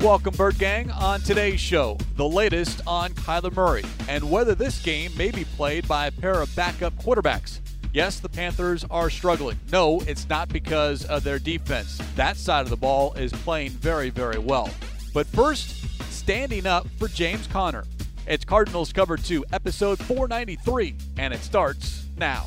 [0.00, 1.98] Welcome, Bird Gang, on today's show.
[2.16, 6.40] The latest on Kyler Murray and whether this game may be played by a pair
[6.40, 7.60] of backup quarterbacks.
[7.92, 9.58] Yes, the Panthers are struggling.
[9.70, 12.00] No, it's not because of their defense.
[12.16, 14.70] That side of the ball is playing very, very well.
[15.12, 17.84] But first, standing up for James Conner.
[18.26, 22.46] It's Cardinals Cover 2, episode 493, and it starts now.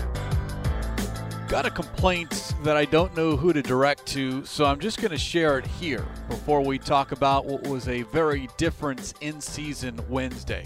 [1.51, 5.11] Got a complaint that I don't know who to direct to, so I'm just going
[5.11, 9.99] to share it here before we talk about what was a very different in season
[10.07, 10.65] Wednesday.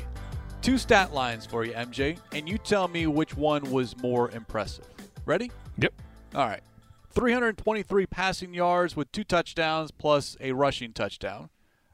[0.62, 4.86] Two stat lines for you, MJ, and you tell me which one was more impressive.
[5.26, 5.50] Ready?
[5.80, 5.92] Yep.
[6.36, 6.62] All right.
[7.10, 11.50] 323 passing yards with two touchdowns plus a rushing touchdown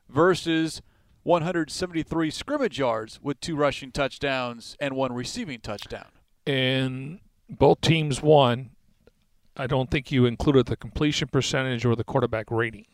[0.09, 0.81] versus
[1.23, 6.07] 173 scrimmage yards with two rushing touchdowns and one receiving touchdown.
[6.45, 8.71] And both teams won
[9.57, 12.85] I don't think you included the completion percentage or the quarterback rating.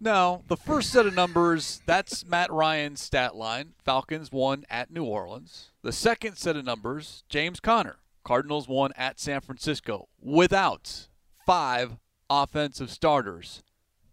[0.00, 3.74] No, the first set of numbers, that's Matt Ryan's stat line.
[3.84, 5.70] Falcons won at New Orleans.
[5.82, 7.96] The second set of numbers, James Conner.
[8.24, 11.08] Cardinals won at San Francisco without
[11.46, 11.98] five
[12.30, 13.62] offensive starters.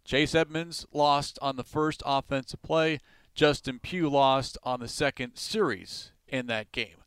[0.04, 3.00] Chase Edmonds lost on the first offensive play.
[3.34, 6.98] Justin Pugh lost on the second series in that game.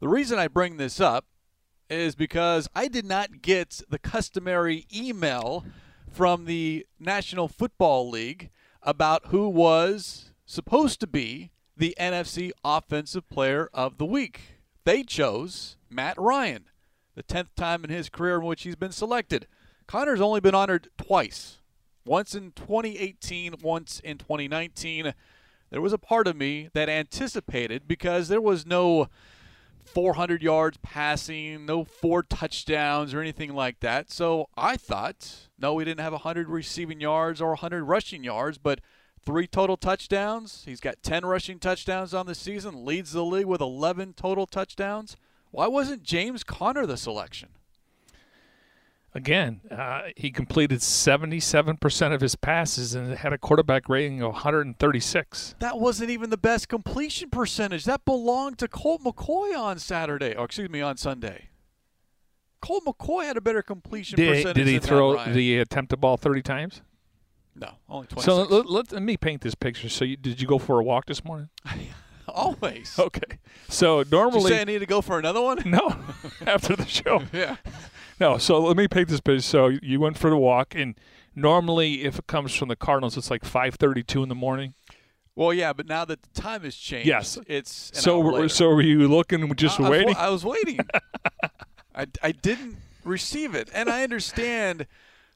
[0.00, 1.24] The reason I bring this up
[2.00, 5.64] is because I did not get the customary email
[6.10, 8.50] from the National Football League
[8.82, 14.60] about who was supposed to be the NFC Offensive Player of the Week.
[14.84, 16.66] They chose Matt Ryan,
[17.14, 19.46] the 10th time in his career in which he's been selected.
[19.86, 21.58] Conner's only been honored twice
[22.06, 25.14] once in 2018, once in 2019.
[25.70, 29.08] There was a part of me that anticipated because there was no
[29.84, 34.10] 400 yards passing, no four touchdowns or anything like that.
[34.10, 38.80] So I thought, no, he didn't have 100 receiving yards or 100 rushing yards, but
[39.24, 40.62] three total touchdowns.
[40.64, 45.16] He's got 10 rushing touchdowns on the season, leads the league with 11 total touchdowns.
[45.50, 47.50] Why wasn't James Conner the selection?
[49.16, 55.54] Again, uh, he completed 77% of his passes and had a quarterback rating of 136.
[55.60, 57.84] That wasn't even the best completion percentage.
[57.84, 61.50] That belonged to Colt McCoy on Saturday, or excuse me, on Sunday.
[62.60, 64.56] Colt McCoy had a better completion did, percentage.
[64.56, 65.24] Did he throw?
[65.24, 66.82] Did he attempt the attempted ball 30 times?
[67.54, 68.24] No, only 26.
[68.24, 69.88] So let, let, let me paint this picture.
[69.88, 71.50] So you, did you go for a walk this morning?
[72.28, 72.98] Always.
[72.98, 73.38] Okay.
[73.68, 75.62] So normally, Did you say I need to go for another one?
[75.64, 75.96] No,
[76.46, 77.22] after the show.
[77.32, 77.56] yeah.
[78.20, 79.42] No, so let me paint this picture.
[79.42, 80.94] So you went for the walk, and
[81.34, 84.74] normally, if it comes from the Cardinals, it's like five thirty-two in the morning.
[85.36, 88.46] Well, yeah, but now that the time has changed, yes, it's so.
[88.48, 90.16] So were you looking, just I, waiting?
[90.16, 90.80] I was, I was waiting.
[91.94, 94.86] I, I didn't receive it, and I understand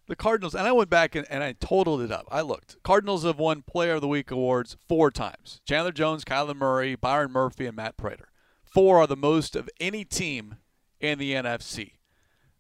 [0.07, 0.55] the Cardinals.
[0.55, 2.27] And I went back and, and I totaled it up.
[2.31, 2.83] I looked.
[2.83, 7.33] Cardinals have won Player of the Week awards four times: Chandler Jones, Kyler Murray, Byron
[7.33, 8.29] Murphy, and Matt Prater.
[8.65, 10.57] Four are the most of any team
[11.01, 11.98] in the NFC.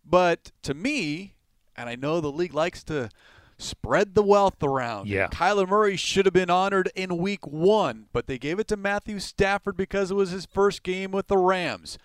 [0.09, 1.35] But to me,
[1.77, 3.11] and I know the league likes to
[3.59, 5.09] spread the wealth around.
[5.09, 5.29] Yeah.
[5.29, 9.19] Kyler Murray should have been honored in week one, but they gave it to Matthew
[9.19, 11.99] Stafford because it was his first game with the Rams.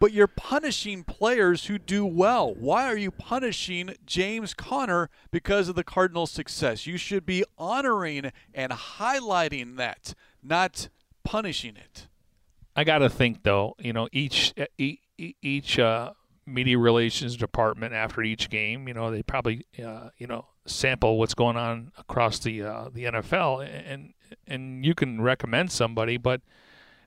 [0.00, 2.54] But you're punishing players who do well.
[2.54, 6.86] Why are you punishing James Conner because of the Cardinals' success?
[6.86, 10.88] You should be honoring and highlighting that, not
[11.24, 12.06] punishing it.
[12.76, 14.54] I got to think though, you know, each
[15.18, 16.12] each uh,
[16.48, 18.88] media relations department after each game.
[18.88, 23.04] You know, they probably uh, you know sample what's going on across the uh, the
[23.04, 24.14] NFL, and
[24.46, 26.40] and you can recommend somebody, but.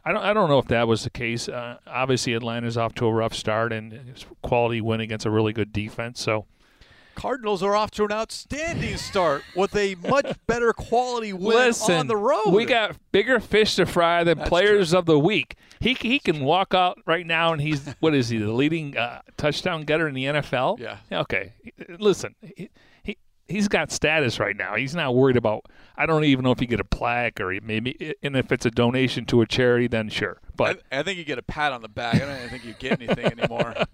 [0.04, 1.48] I don't, I don't know if that was the case.
[1.48, 5.72] Uh, obviously, Atlanta's off to a rough start and quality win against a really good
[5.72, 6.20] defense.
[6.20, 6.48] So,
[7.16, 12.08] Cardinals are off to an outstanding start with a much better quality win Listen, on
[12.08, 12.52] the road.
[12.52, 15.00] We got bigger fish to fry than That's players true.
[15.00, 15.56] of the week.
[15.80, 19.22] He he can walk out right now and he's what is he the leading uh,
[19.38, 20.80] touchdown getter in the NFL?
[20.80, 20.98] Yeah.
[21.12, 21.54] Okay.
[22.00, 22.70] Listen, he,
[23.04, 23.18] he
[23.48, 24.76] he's got status right now.
[24.76, 25.66] He's not worried about.
[25.98, 28.72] I don't even know if he get a plaque or maybe, and if it's a
[28.72, 30.40] donation to a charity, then sure.
[30.56, 32.16] But I, I think you get a pat on the back.
[32.16, 33.76] I don't even think you get anything anymore.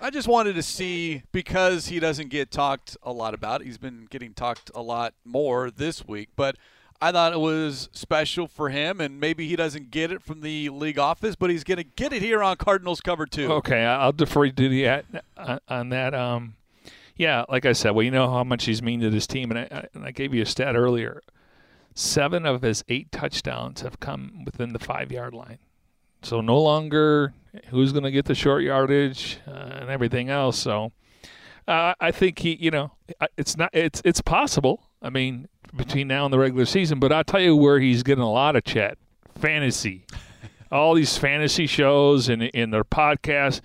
[0.00, 3.62] I just wanted to see because he doesn't get talked a lot about.
[3.62, 6.56] He's been getting talked a lot more this week, but
[7.00, 10.68] I thought it was special for him, and maybe he doesn't get it from the
[10.68, 13.52] league office, but he's going to get it here on Cardinals Cover Two.
[13.52, 15.02] Okay, I'll defer to the
[15.68, 16.14] on that.
[16.14, 16.54] Um,
[17.16, 19.58] yeah, like I said, well, you know how much he's mean to this team, and
[19.58, 21.22] I, and I gave you a stat earlier.
[21.94, 25.58] Seven of his eight touchdowns have come within the five yard line.
[26.22, 27.34] So no longer
[27.70, 30.58] who's going to get the short yardage uh, and everything else.
[30.58, 30.92] So
[31.66, 32.92] uh, I think he, you know,
[33.36, 34.82] it's not it's it's possible.
[35.02, 38.24] I mean, between now and the regular season, but I'll tell you where he's getting
[38.24, 38.98] a lot of chat:
[39.38, 40.06] fantasy.
[40.72, 43.62] All these fantasy shows and in their podcasts,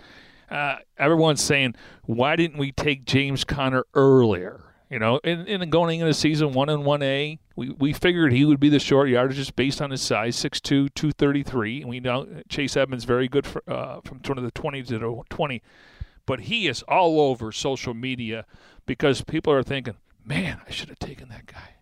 [0.49, 6.13] uh, everyone's saying, "Why didn't we take James Conner earlier?" You know, and going into
[6.13, 9.55] season one and one A, we, we figured he would be the short yardage just
[9.55, 10.61] based on his size, 6'2",
[10.93, 11.81] 233.
[11.81, 15.63] And we know Chase Edmonds very good for, uh, from the 20 to the 20.
[16.27, 18.45] But he is all over social media
[18.85, 21.72] because people are thinking, man, I should have taken that guy.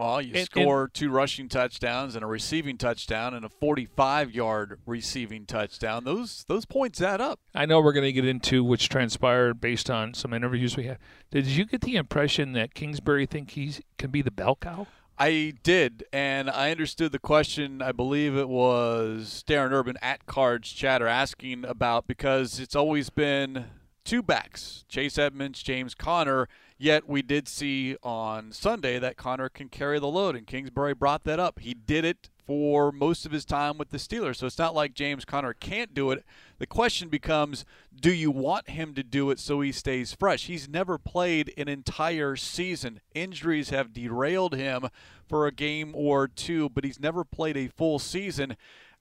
[0.00, 4.80] Well, you and, score and, two rushing touchdowns and a receiving touchdown and a 45-yard
[4.86, 6.04] receiving touchdown.
[6.04, 7.38] Those those points add up.
[7.54, 10.96] I know we're going to get into which transpired based on some interviews we had.
[11.30, 14.86] Did you get the impression that Kingsbury think he can be the bell cow?
[15.18, 17.82] I did, and I understood the question.
[17.82, 23.66] I believe it was Darren Urban at Cards Chatter asking about because it's always been
[24.02, 26.48] two backs: Chase Edmonds, James Conner
[26.82, 31.24] Yet we did see on Sunday that Conner can carry the load, and Kingsbury brought
[31.24, 31.58] that up.
[31.58, 34.94] He did it for most of his time with the Steelers, so it's not like
[34.94, 36.24] James Conner can't do it.
[36.58, 40.46] The question becomes do you want him to do it so he stays fresh?
[40.46, 43.00] He's never played an entire season.
[43.14, 44.88] Injuries have derailed him
[45.28, 48.56] for a game or two, but he's never played a full season.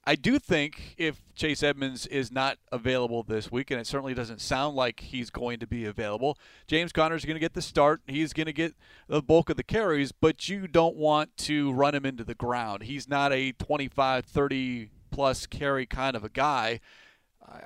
[0.06, 4.42] I do think if Chase Edmonds is not available this week, and it certainly doesn't
[4.42, 6.38] sound like he's going to be available,
[6.68, 8.01] James Conner is going to get the start.
[8.07, 8.75] He's going to get
[9.07, 12.84] the bulk of the carries, but you don't want to run him into the ground.
[12.84, 16.80] He's not a 25, 30 plus carry kind of a guy.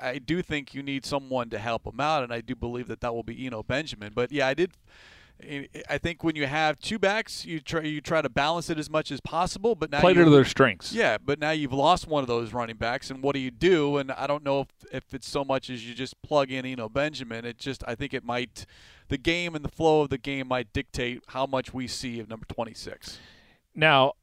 [0.02, 3.02] I do think you need someone to help him out, and I do believe that
[3.02, 4.14] that will be Eno Benjamin.
[4.16, 4.72] But yeah, I did
[5.90, 8.90] I think when you have two backs, you try you try to balance it as
[8.90, 9.76] much as possible.
[9.76, 10.94] But now play to their strengths.
[10.94, 13.98] Yeah, but now you've lost one of those running backs, and what do you do?
[13.98, 16.88] And I don't know if, if it's so much as you just plug in Eno
[16.88, 17.44] Benjamin.
[17.44, 18.66] It just I think it might
[19.10, 22.30] the game and the flow of the game might dictate how much we see of
[22.30, 23.20] number twenty six.
[23.76, 24.14] Now,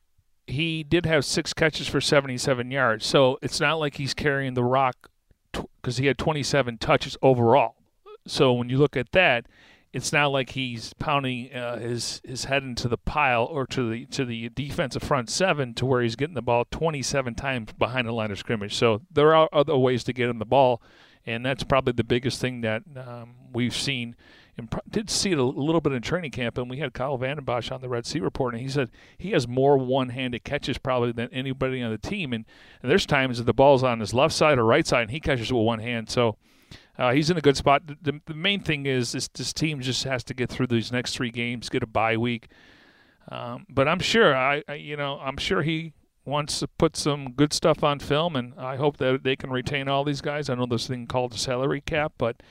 [0.46, 4.54] he did have six catches for seventy seven yards, so it's not like he's carrying
[4.54, 5.10] the rock
[5.52, 7.74] because he had twenty seven touches overall.
[8.26, 9.46] So when you look at that
[9.92, 14.06] it's not like he's pounding uh, his his head into the pile or to the
[14.06, 18.12] to the defensive front seven to where he's getting the ball 27 times behind the
[18.12, 18.74] line of scrimmage.
[18.74, 20.80] So there are other ways to get him the ball,
[21.26, 24.14] and that's probably the biggest thing that um, we've seen.
[24.56, 27.44] And did see it a little bit in training camp, and we had Kyle Vanden
[27.44, 31.12] Bosch on the Red Sea report, and he said he has more one-handed catches probably
[31.12, 32.32] than anybody on the team.
[32.32, 32.44] And,
[32.82, 35.20] and there's times that the ball's on his left side or right side, and he
[35.20, 36.10] catches it with one hand.
[36.10, 36.36] So
[37.00, 37.82] uh, he's in a good spot.
[38.02, 41.14] The, the main thing is this, this team just has to get through these next
[41.16, 42.48] three games, get a bye week.
[43.30, 45.94] Um, but I'm sure I, I, you know, I'm sure he
[46.26, 49.88] wants to put some good stuff on film, and I hope that they can retain
[49.88, 50.50] all these guys.
[50.50, 52.42] I know this thing called the salary cap, but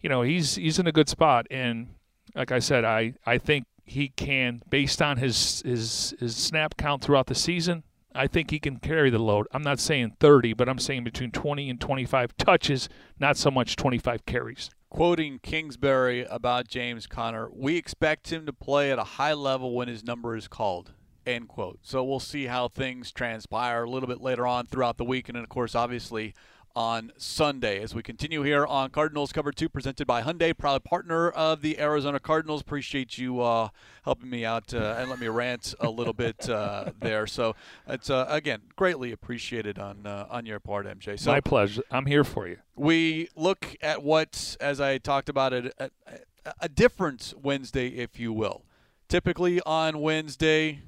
[0.00, 1.94] you know he's he's in a good spot, and
[2.34, 7.02] like I said, I I think he can, based on his his his snap count
[7.02, 7.82] throughout the season,
[8.14, 9.46] I think he can carry the load.
[9.52, 13.74] I'm not saying 30, but I'm saying between 20 and 25 touches, not so much
[13.74, 14.70] 25 carries.
[14.88, 19.88] Quoting Kingsbury about James Conner, we expect him to play at a high level when
[19.88, 20.92] his number is called.
[21.26, 21.80] End quote.
[21.82, 25.28] So we'll see how things transpire a little bit later on throughout the week.
[25.28, 26.34] And, of course, obviously,
[26.76, 27.80] on Sunday.
[27.82, 31.78] As we continue here on Cardinals Cover 2, presented by Hyundai, proud partner of the
[31.78, 32.60] Arizona Cardinals.
[32.60, 33.68] Appreciate you uh,
[34.04, 37.26] helping me out uh, and let me rant a little bit uh, there.
[37.26, 37.54] So
[37.86, 41.18] it's, uh, again, greatly appreciated on, uh, on your part, MJ.
[41.18, 41.82] So My pleasure.
[41.90, 42.58] I'm here for you.
[42.74, 45.90] We look at what, as I talked about it, a,
[46.60, 48.64] a different Wednesday, if you will.
[49.08, 50.82] Typically on Wednesday,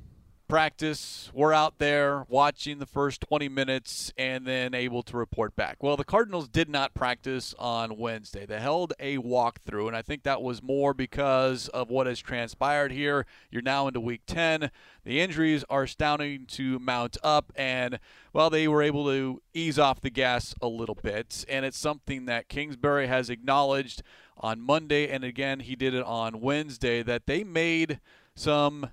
[0.48, 1.30] practice.
[1.34, 5.82] We're out there watching the first 20 minutes and then able to report back.
[5.82, 8.46] Well, the Cardinals did not practice on Wednesday.
[8.46, 12.92] They held a walkthrough, and I think that was more because of what has transpired
[12.92, 13.26] here.
[13.50, 14.70] You're now into week 10.
[15.04, 17.98] The injuries are starting to mount up, and,
[18.32, 21.44] well, they were able to ease off the gas a little bit.
[21.48, 24.02] And it's something that Kingsbury has acknowledged
[24.38, 28.00] on Monday, and again, he did it on Wednesday, that they made
[28.34, 28.90] some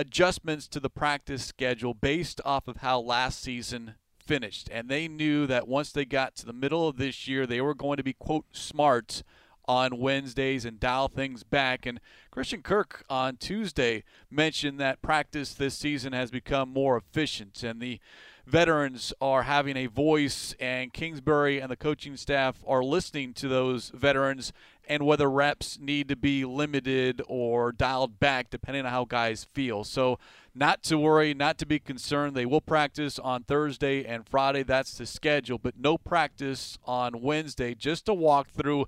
[0.00, 4.70] adjustments to the practice schedule based off of how last season finished.
[4.72, 7.74] And they knew that once they got to the middle of this year, they were
[7.74, 9.22] going to be, quote, smart
[9.68, 11.84] on Wednesdays and dial things back.
[11.84, 17.78] And Christian Kirk on Tuesday mentioned that practice this season has become more efficient and
[17.78, 18.00] the
[18.50, 23.90] veterans are having a voice, and Kingsbury and the coaching staff are listening to those
[23.94, 24.52] veterans
[24.88, 29.84] and whether reps need to be limited or dialed back depending on how guys feel.
[29.84, 30.18] So,
[30.52, 32.34] not to worry, not to be concerned.
[32.34, 34.64] They will practice on Thursday and Friday.
[34.64, 37.76] That's the schedule, but no practice on Wednesday.
[37.76, 38.86] Just a walkthrough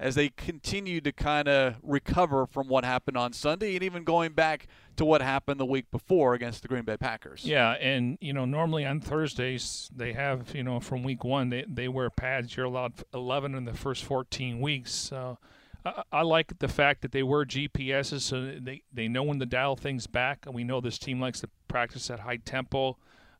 [0.00, 4.32] as they continue to kind of recover from what happened on Sunday and even going
[4.32, 7.44] back to what happened the week before against the Green Bay Packers.
[7.44, 11.64] Yeah, and you know normally on Thursdays they have you know from week one they
[11.68, 12.56] they wear pads.
[12.56, 14.92] You're allowed 11 in the first 14 weeks.
[14.92, 15.38] So
[15.84, 19.46] I, I like the fact that they wear GPSs so they they know when to
[19.46, 20.46] dial things back.
[20.46, 22.98] And we know this team likes to practice at high tempo.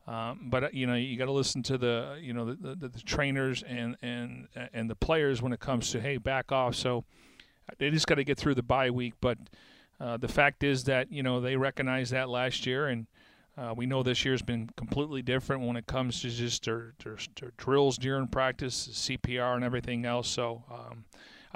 [0.08, 2.88] Um, but uh, you know you got to listen to the you know the, the,
[2.88, 6.74] the, trainers and and and the players when it comes to hey back off.
[6.76, 7.04] So
[7.76, 9.12] they just got to get through the bye week.
[9.20, 9.36] But
[10.00, 13.06] uh, the fact is that you know they recognized that last year, and
[13.58, 17.18] uh, we know this year's been completely different when it comes to just their, their,
[17.38, 20.28] their drills during practice, CPR, and everything else.
[20.28, 20.64] So.
[20.70, 21.04] Um,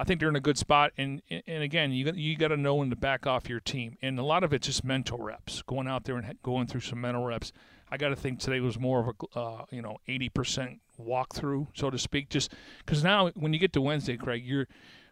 [0.02, 0.90] I think they're in a good spot.
[0.98, 3.98] And and again, you you got to know when to back off your team.
[4.02, 7.00] And a lot of it's just mental reps, going out there and going through some
[7.00, 7.52] mental reps.
[7.88, 11.88] I got to think today was more of a uh, you know 80% walkthrough, so
[11.88, 12.30] to speak.
[12.30, 12.52] Just
[12.84, 14.66] because now when you get to Wednesday, Craig, you're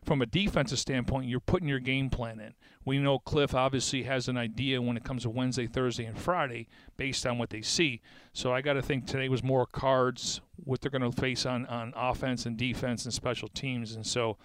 [0.04, 2.54] from a defensive standpoint, you're putting your game plan in.
[2.84, 6.66] We know Cliff obviously has an idea when it comes to Wednesday, Thursday, and Friday
[6.96, 8.00] based on what they see.
[8.32, 11.64] So I got to think today was more cards, what they're going to face on,
[11.66, 13.94] on offense and defense and special teams.
[13.94, 14.36] And so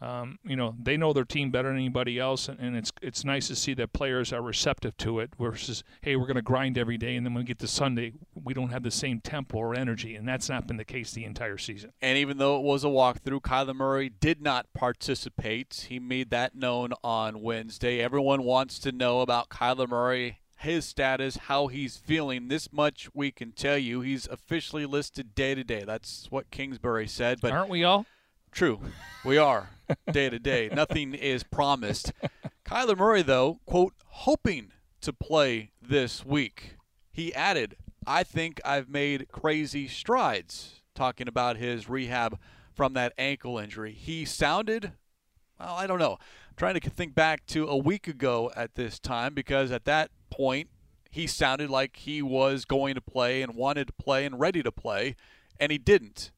[0.00, 3.24] um, you know they know their team better than anybody else, and, and, it's it's
[3.24, 5.30] nice to see that players are receptive to it.
[5.38, 8.12] Versus, hey, we're going to grind every day, and then when we get to Sunday,
[8.34, 11.24] we don't have the same tempo or energy, and that's not been the case the
[11.24, 11.92] entire season.
[12.02, 15.86] And even though it was a walkthrough, Kyler Murray did not participate.
[15.88, 18.00] He made that known on Wednesday.
[18.00, 22.48] Everyone wants to know about Kyler Murray his status, how he's feeling.
[22.48, 24.00] This much we can tell you.
[24.00, 25.84] He's officially listed day to day.
[25.84, 27.40] That's what Kingsbury said.
[27.42, 28.06] But aren't we all?
[28.52, 28.80] True,
[29.22, 29.68] we are
[30.10, 30.68] day to day.
[30.72, 32.12] Nothing is promised.
[32.64, 36.76] Kyler Murray, though, quote, hoping to play this week.
[37.12, 37.76] He added,
[38.06, 42.38] I think I've made crazy strides, talking about his rehab
[42.74, 43.92] from that ankle injury.
[43.92, 44.92] He sounded,
[45.58, 46.18] well, I don't know.
[46.48, 50.10] I'm trying to think back to a week ago at this time because at that
[50.30, 50.68] point,
[51.10, 54.70] he sounded like he was going to play and wanted to play and ready to
[54.70, 55.16] play,
[55.58, 56.30] and he didn't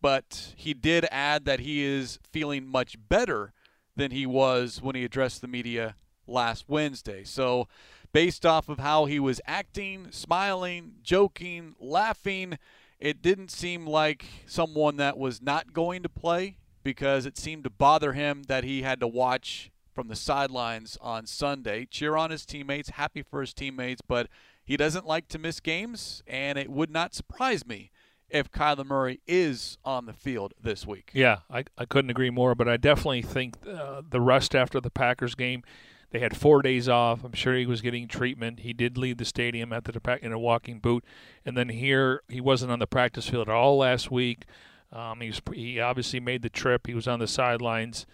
[0.00, 3.52] but he did add that he is feeling much better
[3.96, 7.24] than he was when he addressed the media last Wednesday.
[7.24, 7.68] So,
[8.12, 12.58] based off of how he was acting, smiling, joking, laughing,
[12.98, 17.70] it didn't seem like someone that was not going to play because it seemed to
[17.70, 22.46] bother him that he had to watch from the sidelines on Sunday, cheer on his
[22.46, 24.28] teammates, happy for his teammates, but
[24.64, 27.90] he doesn't like to miss games, and it would not surprise me
[28.30, 31.10] if Kyler Murray is on the field this week.
[31.12, 34.90] Yeah, I, I couldn't agree more, but I definitely think uh, the rest after the
[34.90, 35.62] Packers game,
[36.10, 37.24] they had four days off.
[37.24, 38.60] I'm sure he was getting treatment.
[38.60, 41.04] He did leave the stadium after the in a walking boot,
[41.44, 44.44] and then here he wasn't on the practice field at all last week.
[44.92, 46.86] Um, he was he obviously made the trip.
[46.86, 48.06] He was on the sidelines.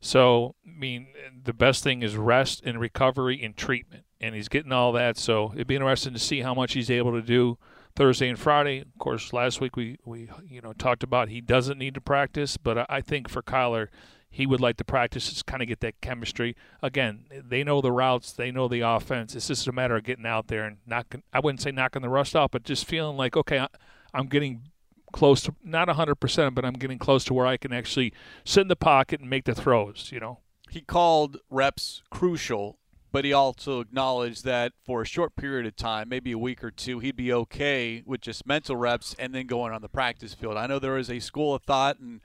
[0.00, 1.08] So I mean,
[1.42, 5.16] the best thing is rest and recovery and treatment, and he's getting all that.
[5.18, 7.58] So it'd be interesting to see how much he's able to do
[7.96, 8.80] Thursday and Friday.
[8.80, 12.56] Of course, last week we, we you know talked about he doesn't need to practice,
[12.56, 13.88] but I think for Kyler,
[14.30, 16.56] he would like to practice to kind of get that chemistry.
[16.82, 19.34] Again, they know the routes, they know the offense.
[19.34, 21.22] It's just a matter of getting out there and knocking.
[21.32, 23.66] I wouldn't say knocking the rust off, but just feeling like okay,
[24.14, 24.70] I'm getting
[25.12, 28.12] close to not 100%, but I'm getting close to where I can actually
[28.44, 30.10] sit in the pocket and make the throws.
[30.12, 30.38] You know.
[30.70, 32.78] He called reps crucial
[33.12, 36.70] but he also acknowledged that for a short period of time, maybe a week or
[36.70, 40.56] two, he'd be okay with just mental reps and then going on the practice field.
[40.56, 42.20] I know there is a school of thought, and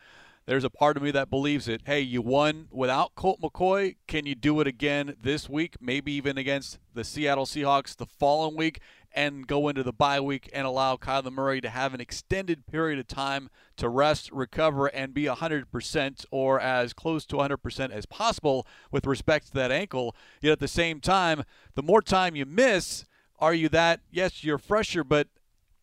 [0.45, 1.81] there's a part of me that believes it.
[1.85, 3.95] Hey, you won without Colt McCoy.
[4.07, 5.75] Can you do it again this week?
[5.81, 8.79] Maybe even against the Seattle Seahawks the following week?
[9.15, 12.99] And go into the bye week and allow Kyler Murray to have an extended period
[12.99, 18.67] of time to rest, recover, and be 100% or as close to 100% as possible
[18.91, 20.15] with respect to that ankle.
[20.41, 21.43] Yet at the same time,
[21.75, 23.05] the more time you miss,
[23.39, 25.29] are you that, yes, you're fresher, but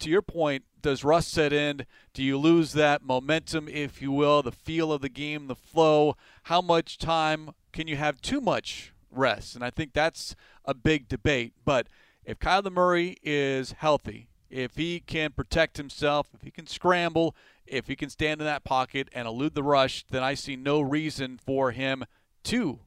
[0.00, 1.86] to your point, does rust set in?
[2.12, 6.16] Do you lose that momentum, if you will, the feel of the game, the flow?
[6.44, 9.54] How much time can you have too much rest?
[9.54, 10.34] And I think that's
[10.64, 11.54] a big debate.
[11.64, 11.86] But
[12.24, 17.34] if Kyler Murray is healthy, If he can protect himself, if he can scramble,
[17.66, 20.82] if he can stand in that pocket and elude the rush, then I see no
[20.82, 22.04] reason for him
[22.44, 22.80] to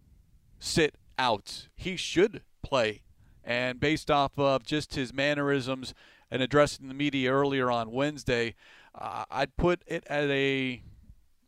[0.60, 1.68] sit out.
[1.76, 3.02] He should play.
[3.44, 5.96] And based off of just his mannerisms
[6.30, 8.54] and addressing the media earlier on Wednesday,
[8.94, 10.84] uh, I'd put it at a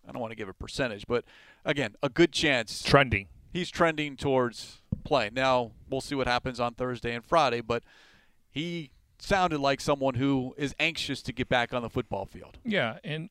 [0.07, 1.25] I don't want to give a percentage, but
[1.65, 2.81] again, a good chance.
[2.81, 3.27] Trending.
[3.51, 5.29] He's trending towards play.
[5.31, 7.83] Now, we'll see what happens on Thursday and Friday, but
[8.49, 12.57] he sounded like someone who is anxious to get back on the football field.
[12.63, 13.29] Yeah, and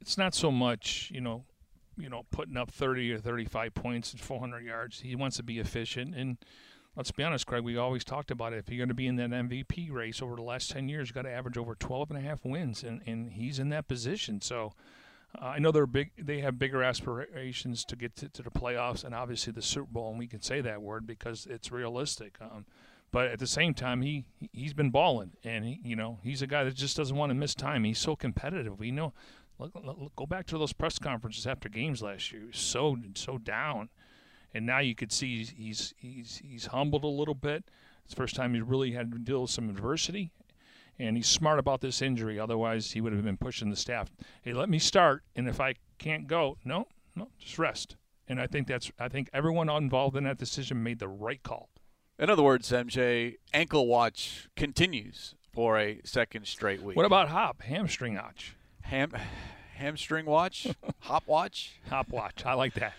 [0.00, 1.44] it's not so much, you know,
[1.96, 5.00] you know, putting up 30 or 35 points and 400 yards.
[5.00, 6.38] He wants to be efficient and
[6.96, 8.58] let's be honest, Craig, we always talked about it.
[8.58, 11.14] If you're going to be in that MVP race over the last 10 years, you've
[11.14, 14.40] got to average over 12 and a half wins and and he's in that position.
[14.40, 14.72] So
[15.40, 16.10] uh, I know they're big.
[16.18, 20.10] They have bigger aspirations to get to, to, the playoffs and obviously the Super Bowl,
[20.10, 22.36] and we can say that word because it's realistic.
[22.40, 22.66] Um,
[23.10, 26.46] but at the same time, he he's been balling, and he, you know he's a
[26.46, 27.84] guy that just doesn't want to miss time.
[27.84, 28.78] He's so competitive.
[28.78, 29.12] We know.
[29.58, 32.48] Look, look, go back to those press conferences after games last year.
[32.52, 33.90] So so down,
[34.54, 37.64] and now you could see he's he's he's humbled a little bit.
[38.04, 40.32] It's the first time he's really had to deal with some adversity,
[41.02, 42.38] and he's smart about this injury.
[42.38, 44.10] Otherwise, he would have been pushing the staff.
[44.42, 47.96] Hey, let me start, and if I can't go, no, no, just rest.
[48.28, 51.68] And I think that's I think everyone involved in that decision made the right call.
[52.18, 56.96] In other words, MJ, ankle watch continues for a second straight week.
[56.96, 58.56] What about hop hamstring watch?
[58.82, 59.12] Ham,
[59.74, 60.68] hamstring watch,
[61.00, 62.46] hop watch, hop watch.
[62.46, 62.94] I like that.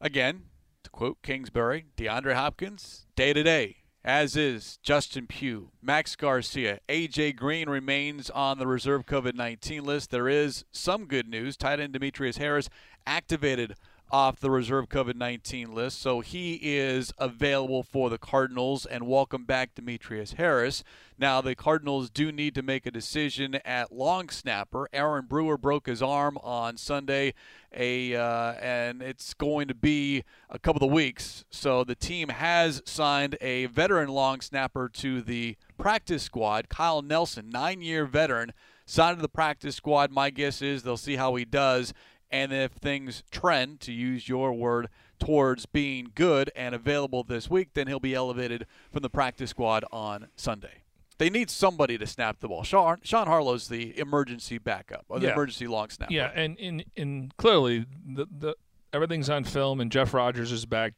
[0.00, 0.44] Again,
[0.84, 6.78] to quote Kingsbury, DeAndre Hopkins, day to day as is Justin Pugh, Max Garcia.
[6.88, 10.12] AJ Green remains on the reserve COVID 19 list.
[10.12, 11.56] There is some good news.
[11.56, 12.70] Tight end Demetrius Harris
[13.04, 13.74] activated
[14.10, 16.00] off the reserve COVID 19 list.
[16.00, 18.86] So he is available for the Cardinals.
[18.86, 20.84] And welcome back, Demetrius Harris.
[21.18, 24.88] Now, the Cardinals do need to make a decision at long snapper.
[24.92, 27.32] Aaron Brewer broke his arm on Sunday,
[27.74, 31.44] a uh, and it's going to be a couple of weeks.
[31.50, 37.48] So the team has signed a veteran long snapper to the practice squad, Kyle Nelson,
[37.50, 38.52] nine year veteran.
[38.88, 40.12] Signed to the practice squad.
[40.12, 41.92] My guess is they'll see how he does
[42.30, 47.70] and if things trend, to use your word, towards being good and available this week,
[47.74, 50.82] then he'll be elevated from the practice squad on Sunday.
[51.18, 52.62] They need somebody to snap the ball.
[52.62, 55.32] Sean, Sean Harlow's the emergency backup or the yeah.
[55.32, 56.12] emergency long snapper.
[56.12, 58.54] Yeah, and, and, and clearly the, the
[58.92, 60.94] everything's on film, and Jeff Rogers is back.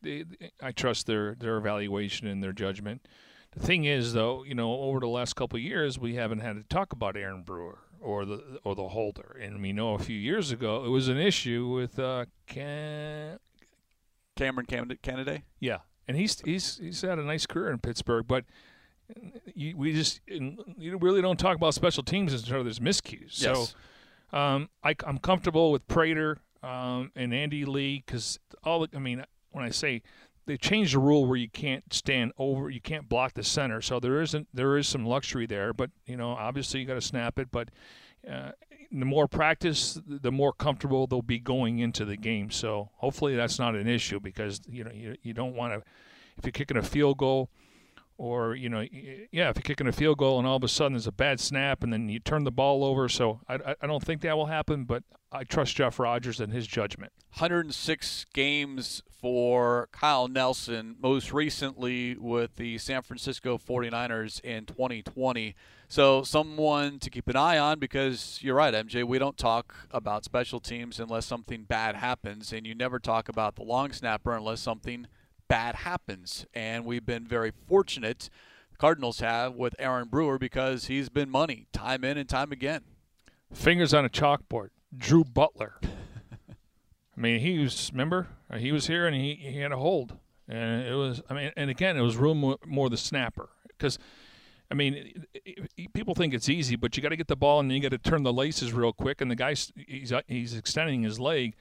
[0.61, 3.07] I trust their their evaluation and their judgment.
[3.53, 6.57] The thing is, though, you know, over the last couple of years, we haven't had
[6.57, 9.39] to talk about Aaron Brewer or the or the holder.
[9.41, 13.39] And we know a few years ago it was an issue with uh, Cam-
[14.37, 15.43] Kameron Canaday.
[15.61, 18.45] Yeah, and he's he's he's had a nice career in Pittsburgh, but
[19.55, 23.43] you, we just you really don't talk about special teams until there's miscues.
[23.43, 23.75] Yes.
[24.31, 29.25] So um, I, am comfortable with Prater um, and Andy Lee because all I mean
[29.51, 30.03] when I say
[30.49, 33.83] they changed the rule where you can't stand over, you can't block the center.
[33.83, 37.03] So there isn't there is some luxury there, but you know obviously you got to
[37.03, 37.49] snap it.
[37.53, 37.69] But
[38.29, 38.53] uh,
[38.91, 42.51] the more practice, the more comfortable they'll be going into the game.
[42.51, 45.83] So hopefully that's not an issue because you know you you don't want to
[46.39, 47.51] if you're kicking a field goal
[48.19, 48.81] or you know,
[49.31, 51.41] yeah, if you're kicking a field goal and all of a sudden there's a bad
[51.41, 53.09] snap and then you turn the ball over.
[53.09, 56.67] So I, I don't think that will happen, but I trust Jeff Rogers and his
[56.67, 57.13] judgment.
[57.35, 65.55] 106 games for Kyle Nelson, most recently with the San Francisco 49ers in 2020.
[65.87, 69.05] So someone to keep an eye on because you're right, MJ.
[69.05, 73.57] We don't talk about special teams unless something bad happens, and you never talk about
[73.57, 75.07] the long snapper unless something
[75.49, 76.47] bad happens.
[76.55, 78.31] And we've been very fortunate,
[78.71, 82.83] the Cardinals have, with Aaron Brewer because he's been money time in and time again.
[83.53, 84.69] Fingers on a chalkboard.
[84.97, 85.81] Drew Butler.
[86.51, 90.17] I mean, he was, remember, he was here and he, he had a hold.
[90.49, 93.51] And it was, I mean, and again, it was room more the snapper.
[93.67, 93.99] Because,
[94.71, 95.25] I mean,
[95.93, 97.99] people think it's easy, but you got to get the ball and you got to
[97.99, 99.21] turn the laces real quick.
[99.21, 101.55] And the guy's, he's, he's extending his leg.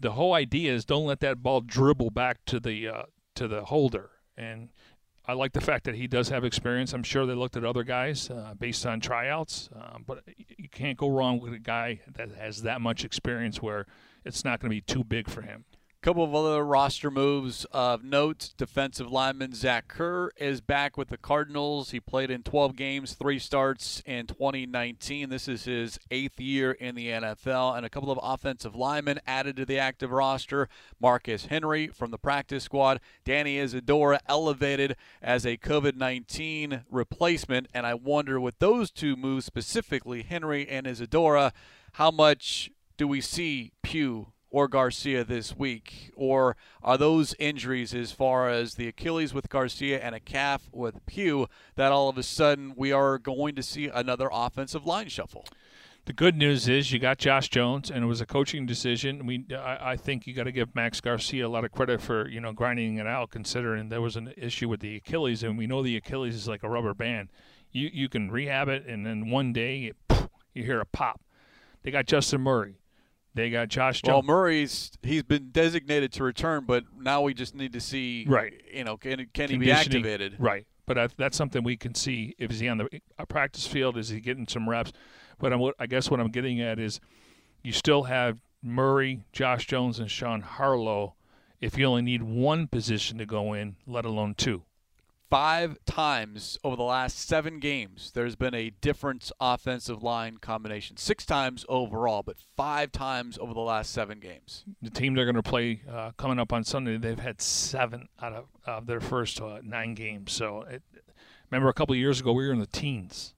[0.00, 3.02] The whole idea is don't let that ball dribble back to the uh,
[3.38, 4.10] to the holder.
[4.36, 4.68] And
[5.26, 6.92] I like the fact that he does have experience.
[6.92, 10.22] I'm sure they looked at other guys uh, based on tryouts, uh, but
[10.56, 13.86] you can't go wrong with a guy that has that much experience where
[14.24, 15.64] it's not going to be too big for him.
[16.00, 18.52] Couple of other roster moves of note.
[18.56, 21.90] Defensive lineman Zach Kerr is back with the Cardinals.
[21.90, 25.28] He played in 12 games, three starts in 2019.
[25.28, 27.76] This is his eighth year in the NFL.
[27.76, 30.68] And a couple of offensive linemen added to the active roster.
[31.00, 33.00] Marcus Henry from the practice squad.
[33.24, 37.66] Danny Isidora elevated as a COVID 19 replacement.
[37.74, 41.52] And I wonder with those two moves specifically, Henry and Isidora,
[41.94, 46.12] how much do we see Pugh or Garcia this week?
[46.16, 51.04] Or are those injuries, as far as the Achilles with Garcia and a calf with
[51.06, 55.46] Pugh, that all of a sudden we are going to see another offensive line shuffle?
[56.08, 59.26] The good news is you got Josh Jones, and it was a coaching decision.
[59.26, 62.26] We, I, I think you got to give Max Garcia a lot of credit for
[62.28, 65.66] you know grinding it out, considering there was an issue with the Achilles, and we
[65.66, 67.28] know the Achilles is like a rubber band.
[67.72, 69.92] You you can rehab it, and then one day
[70.54, 71.20] you hear a pop.
[71.82, 72.76] They got Justin Murray.
[73.38, 74.12] They got Josh Jones.
[74.12, 78.24] Well, Murray's he's been designated to return, but now we just need to see.
[78.26, 78.52] Right.
[78.74, 80.34] You know, can can he be activated?
[80.40, 80.66] Right.
[80.86, 82.34] But I, that's something we can see.
[82.36, 83.96] If is he on the uh, practice field?
[83.96, 84.92] Is he getting some reps?
[85.38, 86.98] But I'm, I guess what I'm getting at is,
[87.62, 91.14] you still have Murray, Josh Jones, and Sean Harlow.
[91.60, 94.64] If you only need one position to go in, let alone two
[95.30, 100.96] five times over the last seven games, there's been a different offensive line combination.
[100.96, 104.64] Six times overall, but five times over the last seven games.
[104.82, 108.32] The team they're going to play uh, coming up on Sunday, they've had seven out
[108.32, 110.32] of uh, their first uh, nine games.
[110.32, 110.82] So, it,
[111.50, 113.34] remember a couple of years ago, we were in the teens.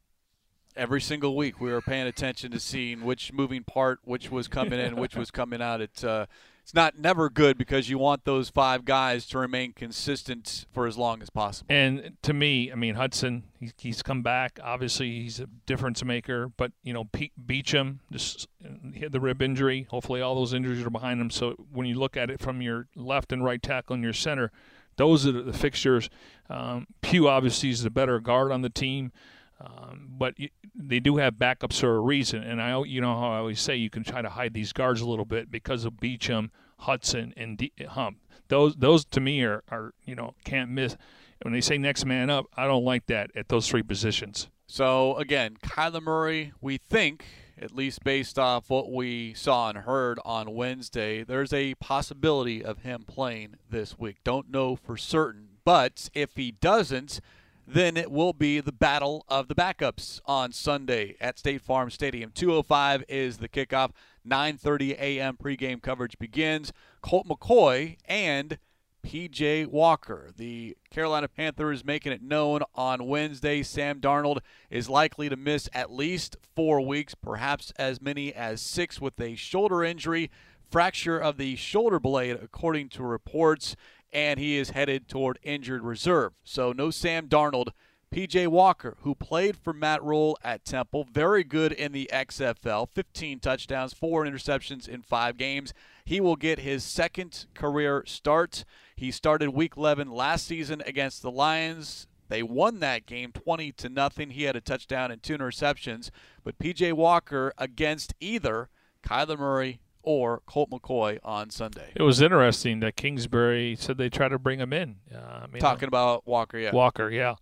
[0.77, 4.79] Every single week, we were paying attention to seeing which moving part, which was coming
[4.79, 5.81] in, which was coming out.
[5.81, 6.27] It uh,
[6.63, 10.97] it's not never good because you want those five guys to remain consistent for as
[10.97, 11.67] long as possible.
[11.69, 14.59] And to me, I mean Hudson, he, he's come back.
[14.63, 16.49] Obviously, he's a difference maker.
[16.49, 18.49] But you know, Pete Beachum just
[18.95, 19.87] hit the rib injury.
[19.91, 21.31] Hopefully, all those injuries are behind him.
[21.31, 24.53] So when you look at it from your left and right tackle and your center,
[24.97, 26.11] those are the fixtures.
[26.49, 29.13] Um, Pugh obviously is the better guard on the team.
[29.61, 30.35] Um, but
[30.75, 33.77] they do have backups for a reason, and I, you know how I always say,
[33.77, 37.59] you can try to hide these guards a little bit because of Beachum, Hudson, and
[37.59, 38.19] D- Hump.
[38.49, 40.97] Those, those to me are, are, you know, can't miss.
[41.43, 44.49] When they say next man up, I don't like that at those three positions.
[44.67, 47.25] So again, Kyler Murray, we think,
[47.61, 52.79] at least based off what we saw and heard on Wednesday, there's a possibility of
[52.79, 54.17] him playing this week.
[54.25, 57.21] Don't know for certain, but if he doesn't
[57.67, 62.31] then it will be the battle of the backups on Sunday at State Farm Stadium.
[62.31, 63.91] 2:05 is the kickoff.
[64.27, 65.37] 9:30 a.m.
[65.37, 66.73] pregame coverage begins.
[67.01, 68.59] Colt McCoy and
[69.03, 70.31] PJ Walker.
[70.37, 75.91] The Carolina Panthers making it known on Wednesday Sam Darnold is likely to miss at
[75.91, 80.31] least 4 weeks, perhaps as many as 6 with a shoulder injury,
[80.71, 83.75] fracture of the shoulder blade according to reports
[84.13, 86.33] and he is headed toward injured reserve.
[86.45, 87.71] So no Sam Darnold.
[88.13, 93.39] PJ Walker, who played for Matt Rhule at Temple, very good in the XFL, 15
[93.39, 95.73] touchdowns, four interceptions in five games.
[96.05, 98.65] He will get his second career start.
[98.97, 102.09] He started Week 11 last season against the Lions.
[102.29, 104.31] They won that game 20 to nothing.
[104.31, 106.11] He had a touchdown and two interceptions.
[106.43, 108.71] But PJ Walker against either
[109.05, 111.93] Kyler Murray or Colt McCoy on Sunday.
[111.95, 114.97] It was interesting that Kingsbury said they try to bring him in.
[115.15, 116.73] Uh, I mean, Talking about Walker, yeah.
[116.73, 117.35] Walker, yeah.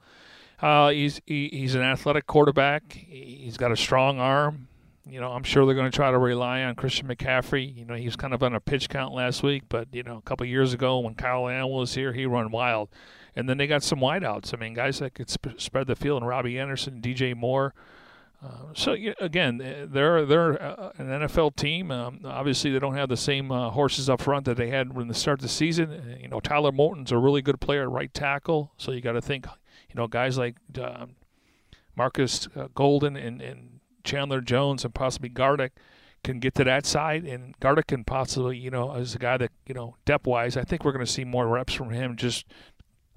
[0.60, 2.92] Uh, he's he, he's an athletic quarterback.
[2.92, 4.68] He's got a strong arm.
[5.06, 7.74] You know, I'm sure they're going to try to rely on Christian McCaffrey.
[7.74, 10.18] You know, he was kind of on a pitch count last week, but you know,
[10.18, 12.90] a couple years ago when Kyle Allen was here, he run wild.
[13.34, 14.52] And then they got some wideouts.
[14.52, 17.72] I mean, guys that could sp- spread the field, and Robbie Anderson, DJ Moore.
[18.74, 19.58] So again,
[19.90, 21.90] they're they're uh, an NFL team.
[21.90, 25.08] Um, obviously, they don't have the same uh, horses up front that they had when
[25.08, 25.90] they started the season.
[25.90, 28.72] Uh, you know, Taylor Moton's a really good player at right tackle.
[28.76, 29.46] So you got to think,
[29.88, 31.16] you know, guys like um,
[31.96, 35.70] Markus uh, Golden and, and Chandler Jones and possibly Gardeck
[36.22, 39.50] can get to that side, and Gardeck can possibly, you know, as a guy that
[39.66, 42.46] you know depth wise, I think we're going to see more reps from him just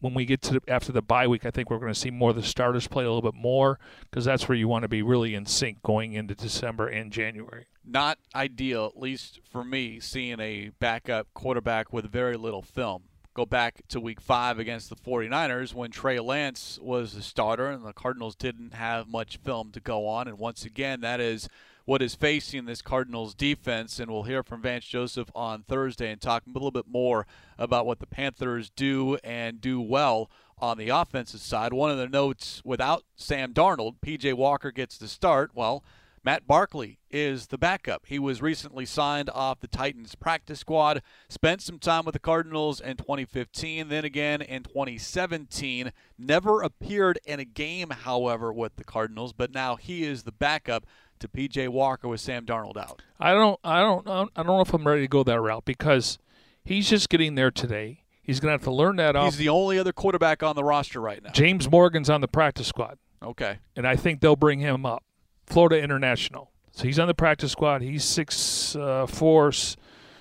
[0.01, 2.11] when we get to the, after the bye week, I think we're going to see
[2.11, 4.89] more of the starters play a little bit more because that's where you want to
[4.89, 7.67] be really in sync going into December and January.
[7.85, 13.03] Not ideal, at least for me, seeing a backup quarterback with very little film.
[13.33, 17.85] Go back to week five against the 49ers when Trey Lance was the starter and
[17.85, 20.27] the Cardinals didn't have much film to go on.
[20.27, 21.47] And once again, that is
[21.91, 23.99] what is facing this Cardinals defense.
[23.99, 27.27] And we'll hear from Vance Joseph on Thursday and talk a little bit more
[27.58, 31.73] about what the Panthers do and do well on the offensive side.
[31.73, 35.51] One of the notes without Sam Darnold, PJ Walker gets the start.
[35.54, 35.84] Well,
[36.23, 38.06] Matt Barkley is the backup.
[38.06, 42.80] He was recently signed off the Titans practice squad, spent some time with the Cardinals
[42.80, 45.91] in 2015, then again in 2017.
[46.17, 50.86] Never appeared in a game, however, with the Cardinals, but now he is the backup
[51.21, 53.01] to PJ Walker with Sam Darnold out.
[53.19, 56.17] I don't, I don't, I don't know if I'm ready to go that route because
[56.63, 58.03] he's just getting there today.
[58.21, 59.25] He's going to have to learn that off.
[59.25, 61.31] He's the only other quarterback on the roster right now.
[61.31, 62.97] James Morgan's on the practice squad.
[63.23, 63.60] Okay.
[63.75, 65.03] And I think they'll bring him up.
[65.45, 66.51] Florida International.
[66.71, 67.81] So he's on the practice squad.
[67.81, 69.51] He's six uh, four,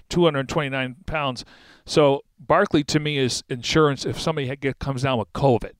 [0.09, 1.45] 229 pounds.
[1.85, 5.73] So Barkley to me is insurance if somebody get, comes down with COVID.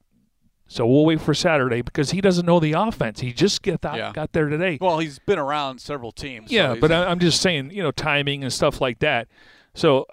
[0.71, 3.19] So we'll wait for Saturday because he doesn't know the offense.
[3.19, 4.13] He just get that, yeah.
[4.13, 4.79] got there today.
[4.81, 6.53] Well, he's been around several teams.
[6.53, 9.27] Yeah, so but I'm just saying, you know, timing and stuff like that.
[9.75, 10.07] So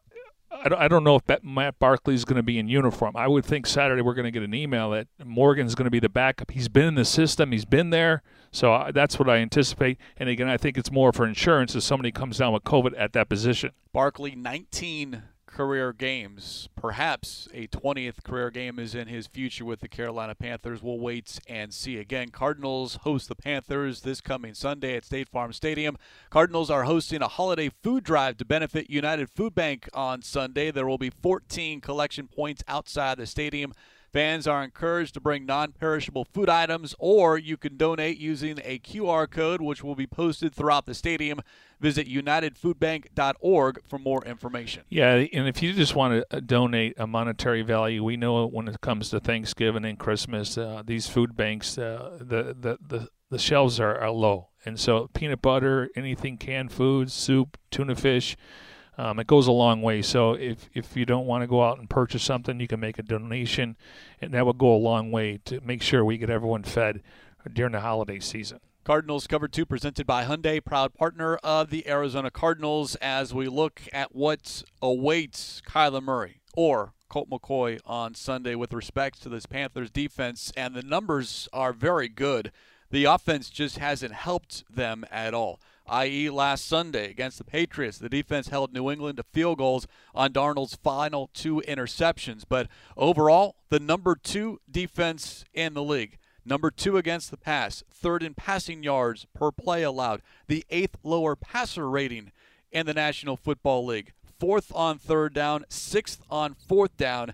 [0.51, 3.15] I don't know if Matt Barkley is going to be in uniform.
[3.15, 5.99] I would think Saturday we're going to get an email that Morgan's going to be
[5.99, 6.49] the backup.
[6.49, 7.51] He's been in the system.
[7.51, 8.23] He's been there.
[8.51, 9.99] So uh, that's what I anticipate.
[10.17, 13.13] And again, I think it's more for insurance if somebody comes down with COVID at
[13.13, 13.73] that position.
[13.93, 15.21] Barkley, 19
[15.57, 16.69] career games.
[16.75, 20.83] Perhaps a 20th career game is in his future with the Carolina Panthers.
[20.83, 21.97] We'll wait and see.
[21.97, 25.97] Again, Cardinals host the Panthers this coming Sunday at State Farm Stadium.
[26.29, 30.69] Cardinals are hosting a holiday food drive to benefit United Food Bank on Sunday.
[30.69, 33.73] There will be 14 collection points outside the stadium.
[34.11, 38.79] Fans are encouraged to bring non perishable food items, or you can donate using a
[38.79, 41.41] QR code, which will be posted throughout the stadium.
[41.79, 44.83] Visit unitedfoodbank.org for more information.
[44.89, 48.67] Yeah, and if you just want to uh, donate a monetary value, we know when
[48.67, 53.37] it comes to Thanksgiving and Christmas, uh, these food banks, uh, the, the, the, the
[53.37, 54.49] shelves are, are low.
[54.65, 58.35] And so peanut butter, anything canned foods, soup, tuna fish,
[58.97, 60.01] um, it goes a long way.
[60.01, 62.97] So if, if you don't want to go out and purchase something, you can make
[62.97, 63.77] a donation,
[64.21, 67.01] and that will go a long way to make sure we get everyone fed
[67.53, 68.59] during the holiday season.
[68.83, 73.81] Cardinals Cover 2 presented by Hyundai, proud partner of the Arizona Cardinals as we look
[73.91, 79.91] at what awaits Kyler Murray or Colt McCoy on Sunday with respect to this Panthers
[79.91, 82.51] defense, and the numbers are very good.
[82.89, 87.97] The offense just hasn't helped them at all i.e., last Sunday against the Patriots.
[87.97, 92.43] The defense held New England to field goals on Darnold's final two interceptions.
[92.47, 96.17] But overall, the number two defense in the league.
[96.45, 101.35] Number two against the pass, third in passing yards per play allowed, the eighth lower
[101.35, 102.31] passer rating
[102.71, 107.33] in the National Football League, fourth on third down, sixth on fourth down.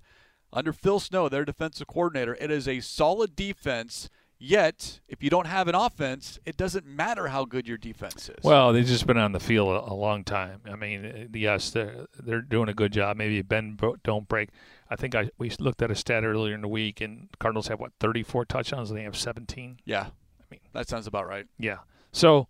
[0.52, 4.10] Under Phil Snow, their defensive coordinator, it is a solid defense
[4.46, 8.44] Yet, if you don't have an offense, it doesn't matter how good your defense is.
[8.44, 10.60] Well, they've just been on the field a, a long time.
[10.70, 13.16] I mean, uh, yes, they're they're doing a good job.
[13.16, 14.50] Maybe bend don't break.
[14.90, 17.80] I think I we looked at a stat earlier in the week, and Cardinals have
[17.80, 19.80] what 34 touchdowns, and they have 17.
[19.86, 21.48] Yeah, I mean that sounds about right.
[21.58, 21.78] Yeah.
[22.12, 22.50] So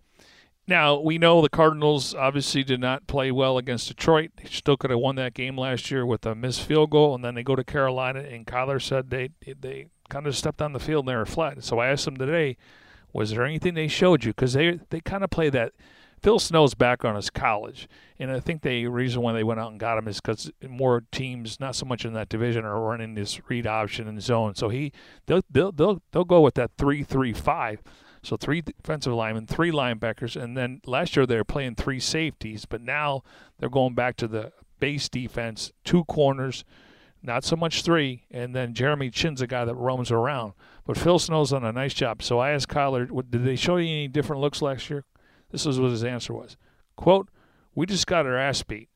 [0.68, 4.32] now we know the Cardinals obviously did not play well against Detroit.
[4.38, 7.24] They still could have won that game last year with a missed field goal, and
[7.24, 10.80] then they go to Carolina, and Kyler said they they kind of stepped on the
[10.80, 11.64] field and they were flat.
[11.64, 12.58] So I asked them today,
[13.14, 14.32] was there anything they showed you?
[14.32, 15.74] Because they they kind of play that.
[16.22, 19.80] Phil Snow's background is college, and I think the reason why they went out and
[19.80, 23.42] got him is because more teams, not so much in that division, are running this
[23.50, 24.56] read option and zone.
[24.56, 24.94] So he
[25.26, 27.84] they'll they'll they'll, they'll go with that three three five.
[28.24, 32.64] So three defensive linemen, three linebackers, and then last year they were playing three safeties,
[32.64, 33.22] but now
[33.60, 36.64] they're going back to the base defense, two corners,
[37.24, 40.54] not so much three, and then Jeremy Chinn's a guy that roams around.
[40.86, 42.22] But Phil Snow's done a nice job.
[42.22, 45.06] So I asked Kyler, did they show you any different looks last year?
[45.52, 46.58] This is what his answer was.
[46.98, 47.30] Quote,
[47.74, 48.90] we just got our ass beat.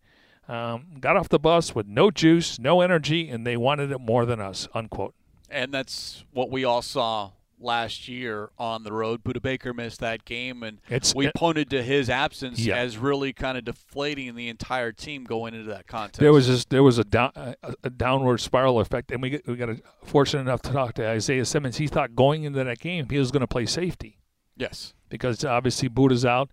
[0.49, 4.25] Um, got off the bus with no juice, no energy, and they wanted it more
[4.25, 5.13] than us, unquote.
[5.49, 9.23] And that's what we all saw last year on the road.
[9.23, 12.77] Budda Baker missed that game, and it's, we it, pointed to his absence yeah.
[12.77, 16.19] as really kind of deflating the entire team going into that contest.
[16.19, 19.55] There was just, there was a, down, a, a, downward spiral effect, and we we
[19.55, 21.77] got a, fortunate enough to talk to Isaiah Simmons.
[21.77, 24.19] He thought going into that game he was going to play safety.
[24.55, 26.49] Yes, because obviously Budda's out,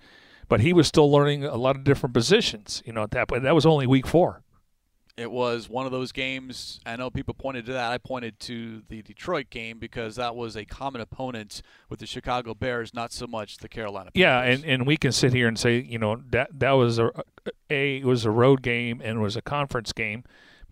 [0.49, 2.83] but he was still learning a lot of different positions.
[2.85, 4.44] You know, at that point, that was only week four.
[5.17, 6.81] It was one of those games.
[6.85, 7.93] I know people pointed to that.
[7.93, 12.53] I pointed to the Detroit game because that was a common opponent with the Chicago
[12.53, 14.11] Bears, not so much the Carolina.
[14.11, 14.21] Panthers.
[14.21, 17.13] Yeah, and, and we can sit here and say, you know, that that was a
[17.71, 20.25] a it was a road game and it was a conference game,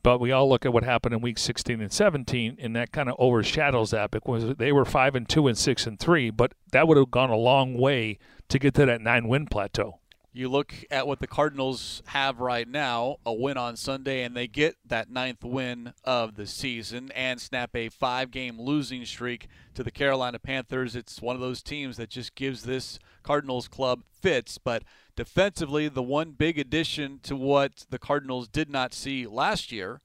[0.03, 3.09] but we all look at what happened in week 16 and 17, and that kind
[3.09, 6.89] of overshadows that because they were five and two and six and three, but that
[6.89, 10.01] would have gone a long way to get to that nine win plateau.
[10.35, 14.47] You look at what the Cardinals have right now a win on Sunday, and they
[14.47, 19.83] get that ninth win of the season and snap a five game losing streak to
[19.83, 20.97] the Carolina Panthers.
[20.97, 24.57] It's one of those teams that just gives this Cardinals club fits.
[24.57, 24.85] But
[25.17, 30.01] defensively, the one big addition to what the Cardinals did not see last year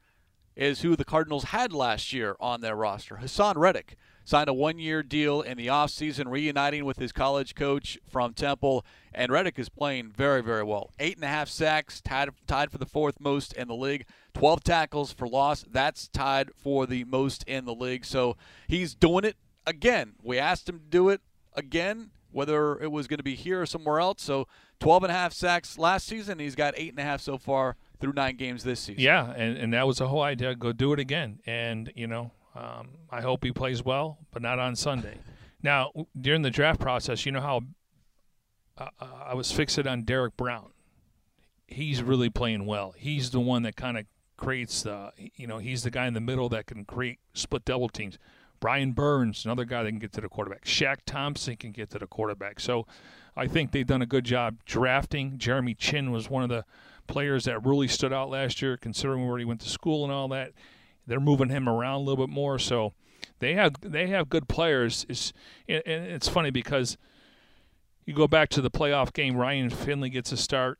[0.58, 3.96] is who the Cardinals had last year on their roster Haason Reddick
[4.28, 8.86] signed a one year deal in the offseason, reuniting with his college coach from Temple.
[9.14, 10.92] And Reddick is playing very, very well.
[11.00, 14.06] Eight and a half sacks, tied, tied for the fourth most in the league.
[14.34, 15.64] 12 tackles for loss.
[15.72, 18.04] That's tied for the most in the league.
[18.04, 18.36] So
[18.68, 20.16] he's doing it again.
[20.22, 21.22] We asked him to do it
[21.54, 24.22] again, whether it was going to be here or somewhere else.
[24.22, 24.46] So
[24.82, 26.40] 12 and a half sacks last season.
[26.40, 29.02] He's got eight and a half so far through nine games this season.
[29.02, 30.54] Yeah, and, and that was the whole idea.
[30.54, 31.40] Go do it again.
[31.46, 35.20] And, you know, um, I hope he plays well, but not on Sunday.
[35.62, 37.62] Now, during the draft process, you know how
[38.78, 40.72] uh, uh, I was fixed on Derrick Brown.
[41.68, 42.94] He's really playing well.
[42.98, 44.06] He's the one that kind of
[44.38, 47.90] creates the, you know, he's the guy in the middle that can create split double
[47.90, 48.18] teams.
[48.60, 50.66] Brian Burns, another guy that can get to the quarterback.
[50.66, 52.60] Shaq Thompson can get to the quarterback.
[52.60, 52.88] So
[53.36, 55.38] I think they've done a good job drafting.
[55.38, 56.66] Jeremy Chinn was one of the
[57.08, 60.28] players that really stood out last year, considering where he went to school and all
[60.30, 60.54] that.
[61.08, 62.94] They're moving him around a little bit more, so
[63.40, 65.06] they have they have good players.
[65.10, 65.34] It's,
[65.68, 66.98] and it's funny because
[68.06, 69.38] you go back to the playoff game.
[69.38, 70.80] Ryan Lindley gets a start,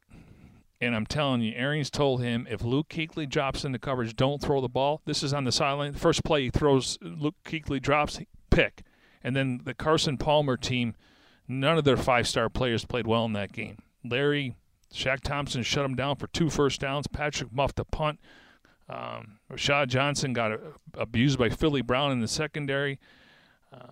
[0.82, 4.62] and I'm telling you, Arians told him if Luke Kuechly drops into coverage, don't throw
[4.62, 5.02] the ball.
[5.06, 5.94] This is on the sideline.
[5.94, 8.84] First play he throws, Luke Kuechly drops, pick,
[9.24, 10.96] and then the Carson Palmer team.
[11.50, 13.78] None of their five-star players played well in that game.
[14.04, 14.56] Larry,
[14.94, 17.08] Shaq Thompson shut him down for two first downs.
[17.08, 18.20] Patrick muffed a punt.
[18.90, 20.58] Um, Rashad Johnson got uh,
[20.94, 23.00] abused by Philly Brown in the secondary.
[23.72, 23.88] Uh,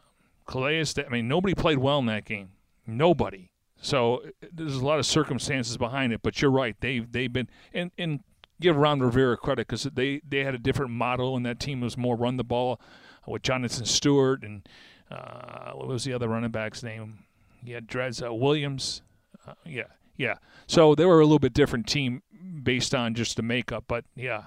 [0.48, 2.52] Calais, I mean, nobody played well in that game.
[2.88, 3.52] Nobody.
[3.82, 6.76] So uh, there's a lot of circumstances behind it, but you're right.
[6.80, 8.22] They've they've been and and
[8.62, 11.98] give Ron Rivera credit because they they had a different model and that team was
[11.98, 12.80] more run the ball
[13.28, 14.68] with Jonathan Stewart and
[15.12, 17.26] uh, what was the other running back's name?
[17.64, 19.02] Yeah, Drez uh, Williams.
[19.48, 19.84] Uh, yeah,
[20.18, 20.36] yeah.
[20.68, 22.22] So they were a little bit different team
[22.64, 23.86] based on just the makeup.
[23.88, 24.44] But yeah,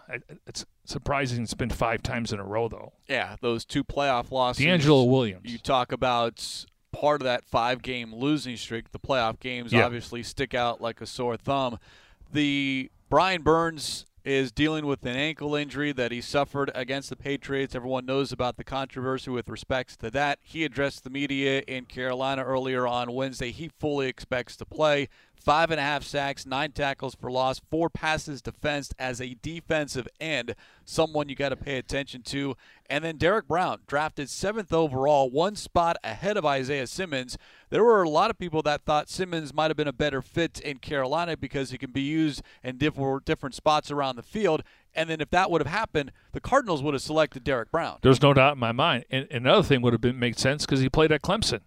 [0.47, 2.93] it's surprising it's been five times in a row though.
[3.09, 4.65] Yeah, those two playoff losses.
[4.65, 5.51] DeAngelo Williams.
[5.51, 8.93] You talk about part of that five-game losing streak.
[8.93, 9.85] The playoff games yeah.
[9.85, 11.79] obviously stick out like a sore thumb.
[12.33, 17.75] The Brian Burns is dealing with an ankle injury that he suffered against the Patriots.
[17.75, 20.39] Everyone knows about the controversy with respects to that.
[20.43, 23.53] He addressed the media in Carolina earlier on Wednesday.
[23.53, 25.09] He fully expects to play
[25.41, 30.09] five and a half sacks, nine tackles for loss, four passes defensed as a defensive
[30.21, 32.57] end, someone you got to pay attention to.
[32.91, 37.37] And then Derrick Brown, drafted seventh overall, one spot ahead of Isaiah Simmons.
[37.71, 40.61] There were a lot of people that thought Simmons might have been a better fit
[40.61, 44.63] in Carolina because he can be used in different spots around the field.
[44.95, 47.99] And then if that would have happened, the Cardinals would have selected Derrick Brown.
[48.03, 49.05] There's no doubt in my mind.
[49.11, 51.61] And another thing would have been made sense because he played at Clemson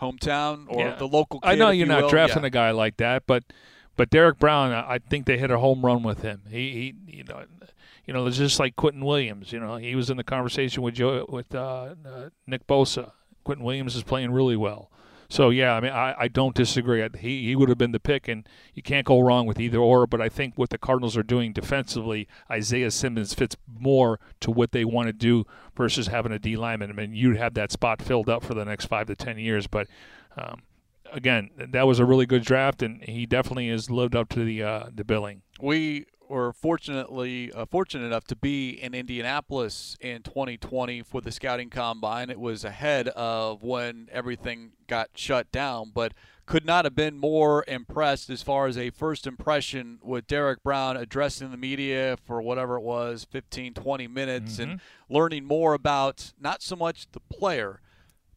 [0.00, 0.94] hometown or yeah.
[0.96, 1.40] the local.
[1.42, 2.10] I know you're you not will.
[2.10, 2.48] drafting yeah.
[2.48, 3.44] a guy like that, but
[3.96, 6.42] but Derrick Brown, I think they hit a home run with him.
[6.48, 7.44] He, he you know,
[8.06, 9.52] you know, it's just like Quinnen Williams.
[9.52, 13.12] You know, he was in the conversation with Joe with uh, uh, Nick Bosa.
[13.44, 14.90] Quinnen Williams is playing really well.
[15.30, 17.06] So yeah, I mean, I, I don't disagree.
[17.18, 20.06] He he would have been the pick, and you can't go wrong with either or.
[20.06, 24.72] But I think what the Cardinals are doing defensively, Isaiah Simmons fits more to what
[24.72, 25.44] they want to do
[25.76, 26.90] versus having a D lineman.
[26.90, 29.66] I mean, you'd have that spot filled up for the next five to ten years.
[29.66, 29.86] But
[30.36, 30.62] um,
[31.12, 34.62] again, that was a really good draft, and he definitely has lived up to the
[34.62, 35.42] uh, the billing.
[35.60, 41.70] We were fortunately uh, fortunate enough to be in Indianapolis in 2020 for the scouting
[41.70, 42.30] combine.
[42.30, 46.12] It was ahead of when everything got shut down, but
[46.46, 50.96] could not have been more impressed as far as a first impression with Derrick Brown
[50.96, 54.62] addressing the media for whatever it was 15 20 minutes mm-hmm.
[54.62, 57.82] and learning more about not so much the player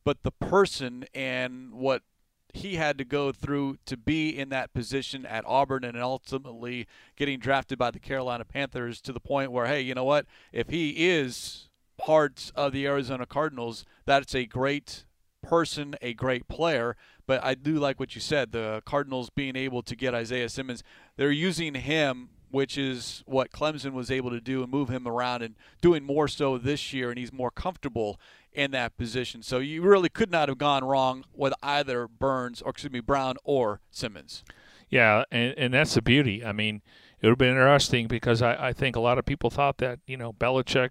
[0.04, 2.04] but the person and what
[2.54, 7.40] he had to go through to be in that position at Auburn and ultimately getting
[7.40, 10.26] drafted by the Carolina Panthers to the point where, hey, you know what?
[10.52, 15.06] If he is part of the Arizona Cardinals, that's a great
[15.42, 16.96] person, a great player.
[17.28, 20.84] But I do like what you said the Cardinals being able to get Isaiah Simmons,
[21.18, 25.42] they're using him which is what Clemson was able to do and move him around
[25.42, 28.20] and doing more so this year, and he's more comfortable
[28.54, 29.42] in that position.
[29.42, 33.36] So you really could not have gone wrong with either Burns or excuse me Brown
[33.44, 34.44] or Simmons.
[34.90, 36.44] Yeah, and, and that's the beauty.
[36.44, 36.82] I mean,
[37.22, 40.00] it would have been interesting because I, I think a lot of people thought that
[40.06, 40.90] you know Belichick,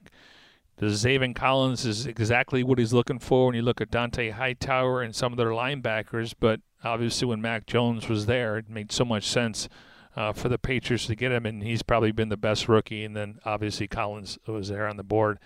[0.78, 5.02] the Zaven Collins is exactly what he's looking for when you look at Dont'a Hightower
[5.02, 6.32] and some of their linebackers.
[6.38, 9.68] But obviously when Mac Jones was there, it made so much sense
[10.16, 13.04] uh, for the Patriots to get him, and he's probably been the best rookie.
[13.04, 15.38] And then obviously Collins was there on the board,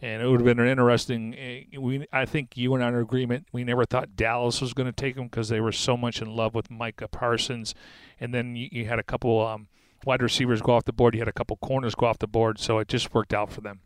[0.00, 1.34] and it would have been an interesting.
[1.34, 3.46] eh, We I think you and I are in agreement.
[3.52, 6.34] We never thought Dallas was going to take him because they were so much in
[6.34, 7.74] love with Micah Parsons,
[8.20, 9.68] and then you, you had a couple um,
[10.04, 11.14] wide receivers go off the board.
[11.14, 13.60] You had a couple corners go off the board, so it just worked out for
[13.60, 13.80] them.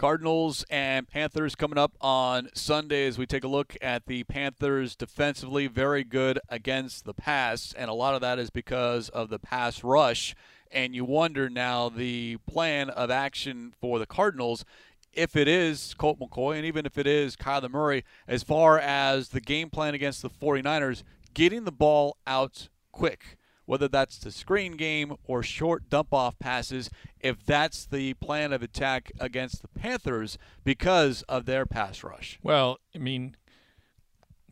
[0.00, 4.96] Cardinals and Panthers coming up on Sunday as we take a look at the Panthers
[4.96, 5.66] defensively.
[5.66, 9.84] Very good against the pass, and a lot of that is because of the pass
[9.84, 10.34] rush.
[10.70, 14.64] And you wonder now the plan of action for the Cardinals,
[15.12, 19.28] if it is Colt McCoy and even if it is Kyler Murray, as far as
[19.28, 21.02] the game plan against the 49ers,
[21.34, 23.36] getting the ball out quick
[23.70, 26.90] whether that's the screen game or short dump off passes,
[27.20, 32.40] if that's the plan of attack against the Panthers because of their pass rush.
[32.42, 33.36] Well, I mean,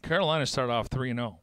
[0.05, 1.41] Carolina started off three and zero.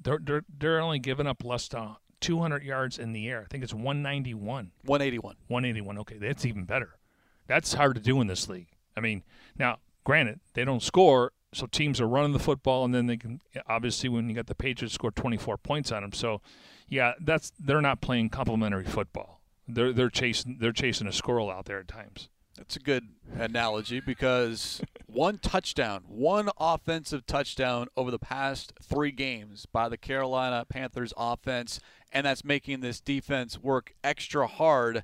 [0.00, 3.42] They're they're they're only giving up less than 200 yards in the air.
[3.42, 4.70] I think it's 191.
[4.86, 5.36] 181.
[5.48, 5.98] 181.
[5.98, 6.96] Okay, that's even better.
[7.46, 8.68] That's hard to do in this league.
[8.96, 9.24] I mean,
[9.58, 13.40] now granted they don't score, so teams are running the football, and then they can
[13.66, 16.12] obviously when you got the Patriots score 24 points on them.
[16.12, 16.40] So,
[16.88, 19.40] yeah, that's they're not playing complementary football.
[19.66, 22.28] They're they're chasing they're chasing a squirrel out there at times.
[22.56, 29.66] That's a good analogy because one touchdown, one offensive touchdown over the past three games
[29.66, 31.80] by the Carolina Panthers offense,
[32.12, 35.02] and that's making this defense work extra hard.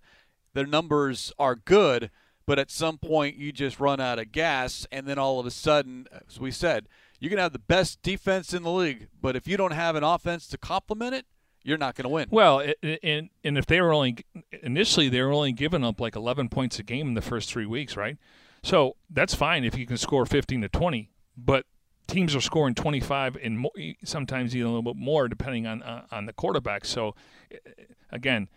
[0.55, 2.11] Their numbers are good,
[2.51, 5.53] but at some point you just run out of gas, and then all of a
[5.53, 6.89] sudden, as we said,
[7.21, 10.03] you can have the best defense in the league, but if you don't have an
[10.03, 11.27] offense to complement it,
[11.63, 12.27] you're not going to win.
[12.29, 12.61] Well,
[13.05, 14.27] and and if they were only
[14.65, 17.67] initially they were only giving up like 11 points a game in the first three
[17.67, 18.17] weeks, right?
[18.65, 21.67] So that's fine if you can score 15 to 20, but
[22.09, 23.65] teams are scoring 25 and
[24.05, 26.85] sometimes even a little bit more depending on uh, on the quarterback.
[26.85, 27.15] So
[28.11, 28.49] again.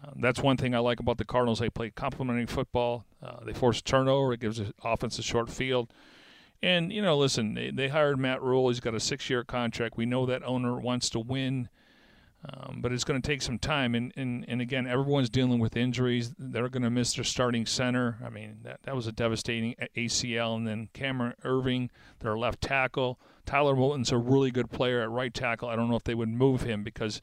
[0.00, 1.58] Uh, that's one thing I like about the Cardinals.
[1.58, 3.04] They play complementary football.
[3.22, 4.32] Uh, they force turnover.
[4.32, 5.92] It gives the offense a short field.
[6.62, 8.68] And, you know, listen, they, they hired Matt Rhule.
[8.68, 9.96] He's got a six year contract.
[9.96, 11.68] We know that owner wants to win.
[12.44, 13.94] Um, but it's going to take some time.
[13.94, 16.34] And, and, and again, everyone's dealing with injuries.
[16.36, 18.18] They're going to miss their starting center.
[18.24, 20.56] I mean, that, that was a devastating ACL.
[20.56, 23.20] And then Cameron Erving, their left tackle.
[23.46, 25.68] Taylor Moton's a really good player at right tackle.
[25.68, 27.20] I don't know if they would move him because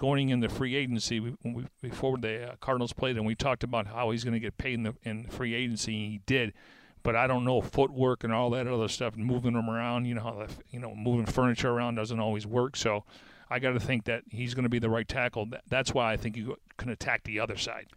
[0.00, 3.62] going in the free agency, we, we, before the uh, Cardinals played, and we talked
[3.62, 5.92] about how he's going to get paid in, the, in free agency.
[5.92, 6.54] and He did.
[7.02, 10.06] But I don't know footwork and all that other stuff, moving them around.
[10.06, 12.76] You know how the, you know moving furniture around doesn't always work.
[12.76, 13.04] So
[13.50, 15.46] I got to think that he's going to be the right tackle.
[15.68, 17.88] That's why I think you can attack the other side.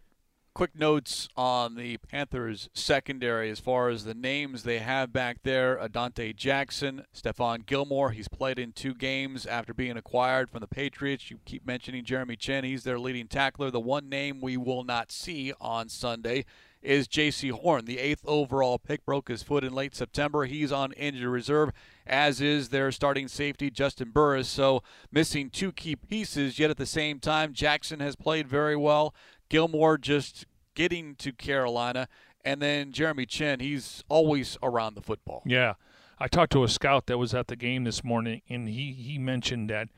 [0.54, 5.76] Quick notes on the Panthers secondary as far as the names they have back there.
[5.76, 8.12] Adante Jackson, Stephon Gilmore.
[8.12, 11.28] He's played in two games after being acquired from the Patriots.
[11.28, 12.62] You keep mentioning Jeremy Chinn.
[12.62, 13.72] He's their leading tackler.
[13.72, 16.44] The one name we will not see on Sunday
[16.84, 17.86] is Jaycee Horn.
[17.86, 20.44] The eighth overall pick broke his foot in late September.
[20.44, 21.72] He's on injured reserve,
[22.06, 24.48] as is their starting safety, Juston Burris.
[24.48, 29.14] So missing two key pieces, yet at the same time, Jackson has played very well.
[29.54, 32.08] Gilmore just getting to Carolina.
[32.44, 35.44] And then Jeremy Chinn, he's always around the football.
[35.46, 35.74] Yeah.
[36.18, 39.16] I talked to a scout that was at the game this morning, and he, he
[39.16, 39.90] mentioned that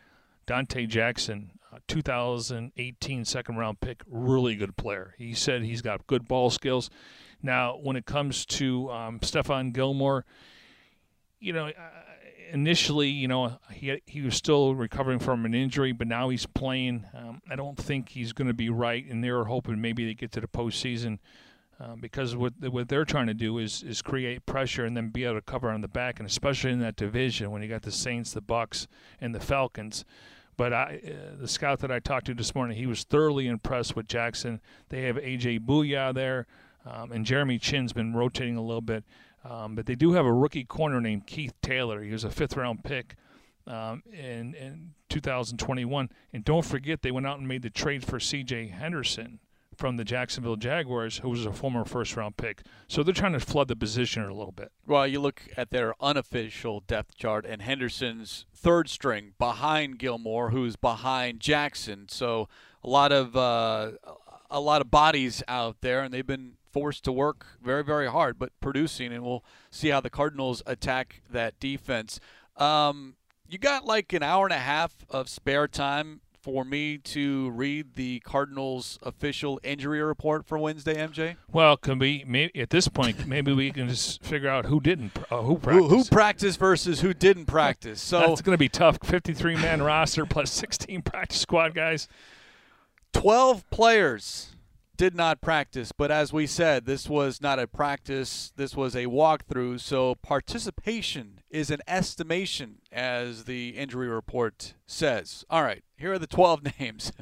[0.46, 5.14] Donte Jackson, uh, 2018 second round pick, really good player.
[5.16, 6.90] He said he's got good ball skills.
[7.42, 10.26] Now, when it comes to um, Stephon Gilmore,
[11.40, 11.72] you know,
[12.52, 17.04] initially, you know, he he was still recovering from an injury, but now he's playing.
[17.14, 20.32] Um, I don't think he's going to be right, and they're hoping maybe they get
[20.32, 21.18] to the postseason.
[21.78, 25.24] Uh, because what what they're trying to do is is create pressure and then be
[25.24, 27.92] able to cover on the back, and especially in that division when you got the
[27.92, 28.88] Saints, the Bucks,
[29.20, 30.04] and the Falcons.
[30.56, 33.94] But I, uh, the scout that I talked to this morning, he was thoroughly impressed
[33.94, 34.62] with Jackson.
[34.88, 36.46] They have AJ Bouye there,
[36.86, 39.04] um, and Jeremy Chinn's been rotating a little bit.
[39.48, 42.02] Um, but they do have a rookie corner named Keith Taylor.
[42.02, 43.14] He was a fifth round pick
[43.66, 46.10] um, in, in 2021.
[46.32, 48.68] And don't forget, they went out and made the trade for C.J.
[48.68, 49.38] Henderson
[49.76, 52.62] from the Jacksonville Jaguars, who was a former first round pick.
[52.88, 54.72] So they're trying to flood the position a little bit.
[54.86, 60.76] Well, you look at their unofficial depth chart, and Henderson's third string behind Gilmore, who's
[60.76, 62.06] behind Jackson.
[62.08, 62.48] So
[62.82, 63.92] a lot of uh,
[64.50, 68.38] a lot of bodies out there, and they've been forced to work very, very hard,
[68.38, 69.10] but producing.
[69.10, 72.20] And we'll see how the Cardinals attack that defense.
[72.58, 73.14] Um,
[73.48, 77.94] you got like an hour and a half of spare time for me to read
[77.94, 81.36] the Cardinals' official injury report for Wednesday, MJ?
[81.50, 85.18] Well, can we maybe at this point maybe we can just figure out who didn't
[85.30, 85.90] uh, who practiced.
[85.90, 88.02] Who, who practiced versus who didn't practice.
[88.02, 88.98] So That's going to be tough.
[89.02, 92.06] 53 man roster plus 16 practice squad guys.
[93.14, 94.55] 12 players
[94.96, 99.06] did not practice, but as we said, this was not a practice, this was a
[99.06, 105.44] walkthrough, so participation is an estimation, as the injury report says.
[105.50, 107.12] All right, here are the 12 names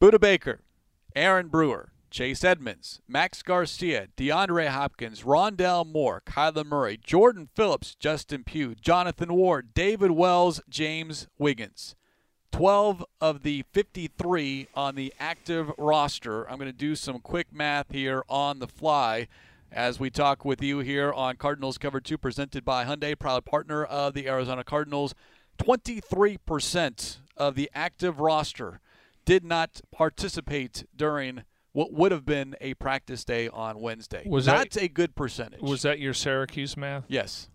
[0.00, 0.60] Budda Baker,
[1.14, 8.44] Aaron Brewer, Chase Edmonds, Max Garcia, DeAndre Hopkins, Rondale Moore, Kyler Murray, Jordan Phillips, Justin
[8.44, 11.94] Pugh, Jonathan Ward, David Wells, James Wiggins.
[12.60, 16.48] 12 of the 53 on the active roster.
[16.48, 19.28] I'm going to do some quick math here on the fly
[19.70, 23.84] as we talk with you here on Cardinals Cover 2 presented by Hyundai, proud partner
[23.84, 25.14] of the Arizona Cardinals.
[25.58, 28.80] 23% of the active roster
[29.26, 31.42] did not participate during
[31.72, 34.22] what would have been a practice day on Wednesday.
[34.26, 35.60] Was That's that- a good percentage.
[35.60, 37.04] Was that your Syracuse math?
[37.08, 37.50] yes,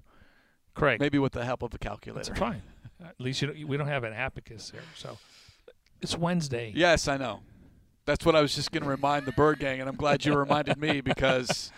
[0.76, 0.99] Craig.
[0.99, 2.24] maybe with the help of a calculator.
[2.30, 2.62] That's fine.
[3.04, 4.82] At least you don't, we don't have an abacus there.
[4.95, 5.18] So
[6.02, 6.72] it's Wednesday.
[6.76, 7.41] Yes, I know.
[8.06, 10.36] That's what I was just going to remind the Bird Gang, and I'm glad you
[10.36, 11.72] reminded me because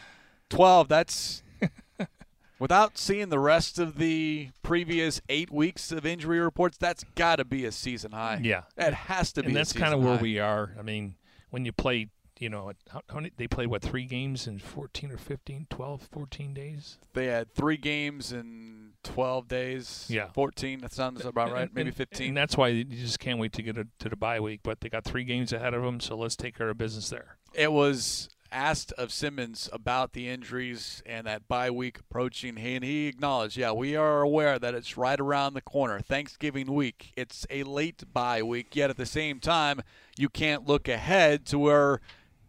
[0.50, 1.44] 12, that's
[2.60, 7.46] without seeing the rest of the previous eight weeks of injury reports, that's got to
[7.46, 8.40] be a season high.
[8.42, 8.64] Yeah.
[8.78, 9.48] It has to be.
[9.48, 10.22] and that's kind of where high.
[10.22, 10.74] we are.
[10.80, 11.16] I mean,
[11.50, 12.10] when you play,
[12.40, 16.10] you know, how, how many, they played what three games in 14 or 15, 12,
[16.12, 16.98] 14 days.
[17.14, 20.06] They had three games in 12 days.
[20.10, 20.30] Yeah.
[20.34, 20.80] 14.
[20.80, 21.64] That sounds about right.
[21.64, 22.30] And- Maybe 15.
[22.30, 24.62] And that's why you just can't wait to get a, to the bye week.
[24.64, 27.38] But they got three games ahead of them, so let's take care of business there.
[27.54, 33.08] It was asked of Simmons about the injuries and that bye week approaching, and he
[33.08, 36.00] acknowledged, yeah, we are aware that it's right around the corner.
[36.00, 39.82] Thanksgiving week, it's a late bye week, yet at the same time,
[40.18, 42.00] you can't look ahead to where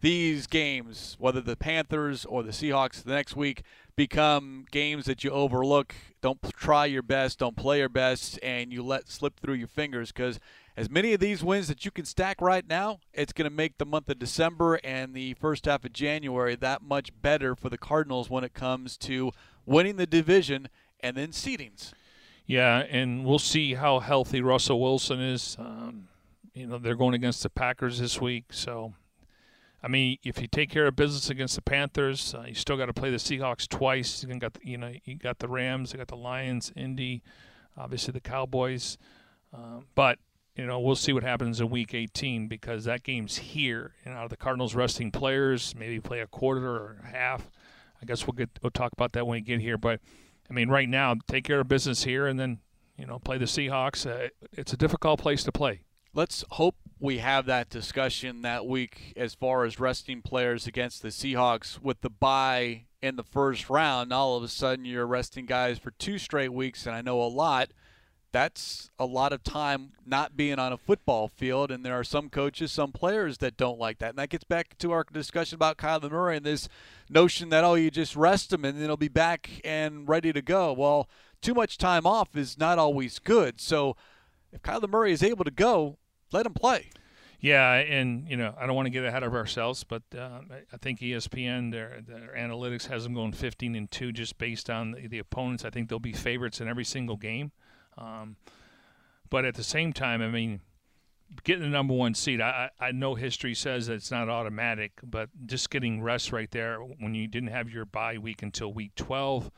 [0.05, 3.63] these games, whether the Panthers or the Seahawks the next week,
[3.95, 5.95] become games that you overlook.
[6.21, 10.11] Don't try your best, don't play your best, and you let slip through your fingers
[10.11, 10.39] because
[10.77, 13.79] as many of these wins that you can stack right now, it's going to make
[13.79, 17.77] the month of December and the first half of January that much better for the
[17.79, 19.31] Cardinals when it comes to
[19.65, 21.93] winning the division and then seedings.
[22.45, 25.57] Yeah, and we'll see how healthy Russell Wilson is.
[25.57, 26.09] Um,
[26.53, 28.93] you know, they're going against the Packers this week, so
[29.85, 32.87] I mean, if you take care of business against the Panthers, uh, you still got
[32.87, 34.25] to play the Seahawks twice.
[34.27, 37.21] You got, the, you know, you got the Rams, you got the Lions, Indy,
[37.77, 38.97] obviously the Cowboys,
[39.53, 40.17] um, but
[40.55, 43.93] you know, we'll see what happens in Week 18 because that game's here.
[44.03, 47.51] And out of the Cardinals resting players, maybe play a quarter or a half.
[48.01, 50.01] I guess we'll get we'll talk about that when we get here, but.
[50.47, 52.59] I mean, right now, take care of business here, and then
[52.97, 54.05] you know play the Seahawks.
[54.05, 55.81] Uh, it's a difficult place to play.
[56.13, 61.09] Let's hope we have that discussion that week as far as resting players against the
[61.09, 64.13] Seahawks with the bye in the first round.
[64.13, 67.25] All of a sudden, you're resting guys for two straight weeks, and I know a
[67.25, 67.71] lot.
[68.31, 72.29] That's a lot of time not being on a football field, and there are some
[72.29, 74.09] coaches, some players that don't like that.
[74.09, 76.67] And that gets back to our discussion about Kyler Murray and this
[77.09, 80.41] notion that, oh, you just rest him and then he'll be back and ready to
[80.41, 80.73] go.
[80.73, 81.07] Well,
[81.41, 83.61] too much time off is not always good.
[83.61, 83.95] So
[84.51, 85.97] if Kyler Murray is able to go,
[86.35, 86.89] let him play.
[87.39, 90.39] Yeah, and you know I don't want to get ahead of ourselves, but uh,
[90.73, 94.91] I think ESPN their their analytics has them going 15 and two just based on
[94.91, 95.65] the, the opponents.
[95.65, 97.51] I think they'll be favorites in every single game.
[97.97, 98.37] Um,
[99.29, 100.61] but at the same time, I mean,
[101.43, 105.69] getting the number one seed, I, I know history says it's not automatic, but just
[105.69, 109.51] getting rest right there when you didn't have your bye week until week 12.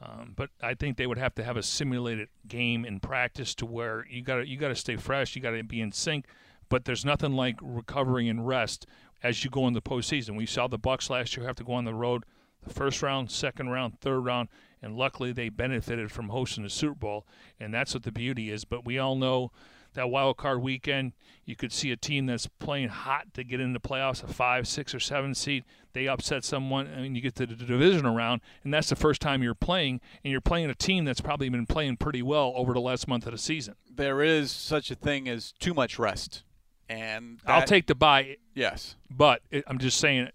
[0.00, 3.66] Um, but I think they would have to have a simulated game in practice to
[3.66, 6.26] where you got you got to stay fresh, you got to be in sync.
[6.68, 8.86] But there's nothing like recovering and rest
[9.22, 10.36] as you go in the postseason.
[10.36, 12.24] We saw the Bucks last year have to go on the road,
[12.62, 14.48] the first round, second round, third round,
[14.82, 17.26] and luckily they benefited from hosting the Super Bowl,
[17.58, 18.64] and that's what the beauty is.
[18.64, 19.52] But we all know
[19.96, 21.12] that wild card weekend,
[21.44, 24.94] you could see a team that's playing hot to get into playoffs, a five, six,
[24.94, 25.64] or seven seed.
[25.92, 29.42] They upset someone, and you get to the division round, and that's the first time
[29.42, 32.80] you're playing, and you're playing a team that's probably been playing pretty well over the
[32.80, 33.74] last month of the season.
[33.92, 36.42] There is such a thing as too much rest.
[36.88, 38.94] And I'll take the bye, yes.
[39.10, 40.28] but it, I'm just saying,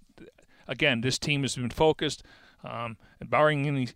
[0.67, 2.23] again, this team has been focused.
[2.63, 3.89] Um, and barring any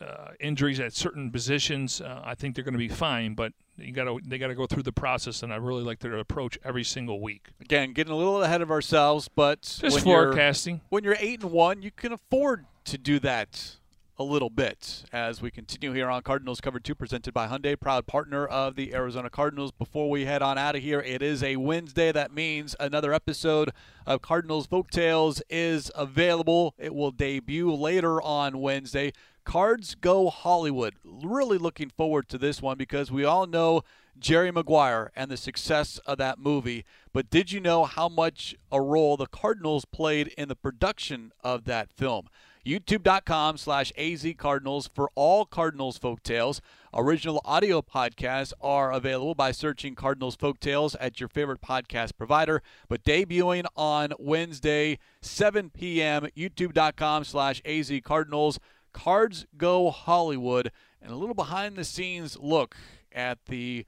[0.00, 3.34] uh, injuries at certain positions, uh, I think they're going to be fine.
[3.34, 5.98] But you got to they got to go through the process, and I really like
[5.98, 7.48] their approach every single week.
[7.60, 10.80] Again, getting a little ahead of ourselves, but Just when you're- forecasting.
[10.90, 13.76] when you're eight and one, you can afford to do that
[14.16, 18.06] a little bit as we continue here on Cardinals Cover 2 presented by Hyundai, proud
[18.06, 19.72] partner of the Arizona Cardinals.
[19.72, 22.12] Before we head on out of here, it is a Wednesday.
[22.12, 23.70] That means another episode
[24.06, 26.74] of Cardinals Folktales is available.
[26.78, 29.12] It will debut later on Wednesday.
[29.44, 30.94] Cards Go Hollywood.
[31.04, 33.82] Really looking forward to this one because we all know
[34.16, 36.84] Jerry Maguire and the success of that movie.
[37.12, 41.64] But did you know how much a role the Cardinals played in the production of
[41.64, 42.28] that film?
[42.64, 46.60] youtube.com slash azcardinals for all Cardinals folktales.
[46.94, 52.62] Original audio podcasts are available by searching Cardinals folktales at your favorite podcast provider.
[52.88, 58.58] But debuting on Wednesday, 7 p.m., youtube.com slash azcardinals.
[58.92, 60.70] Cards Go Hollywood,
[61.02, 62.76] and a little behind the scenes look
[63.12, 63.84] at the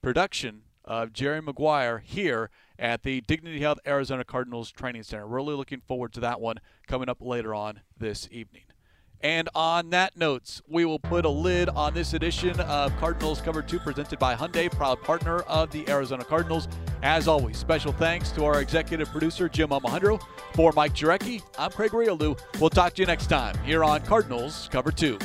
[0.00, 5.26] production of Jerry Maguire here at the Dignity Health Arizona Cardinals Training Center.
[5.26, 8.62] Really looking forward to that one coming up later on this evening.
[9.20, 13.62] And on that note, we will put a lid on this edition of Cardinals Cover
[13.62, 16.68] 2 presented by Hyundai, proud partner of the Arizona Cardinals.
[17.02, 20.18] As always, special thanks to our executive producer, Jim Alejandro.
[20.52, 22.38] For Mike Jurecki, I'm Craig Grialou.
[22.60, 25.18] We'll talk to you next time here on Cardinals Cover 2.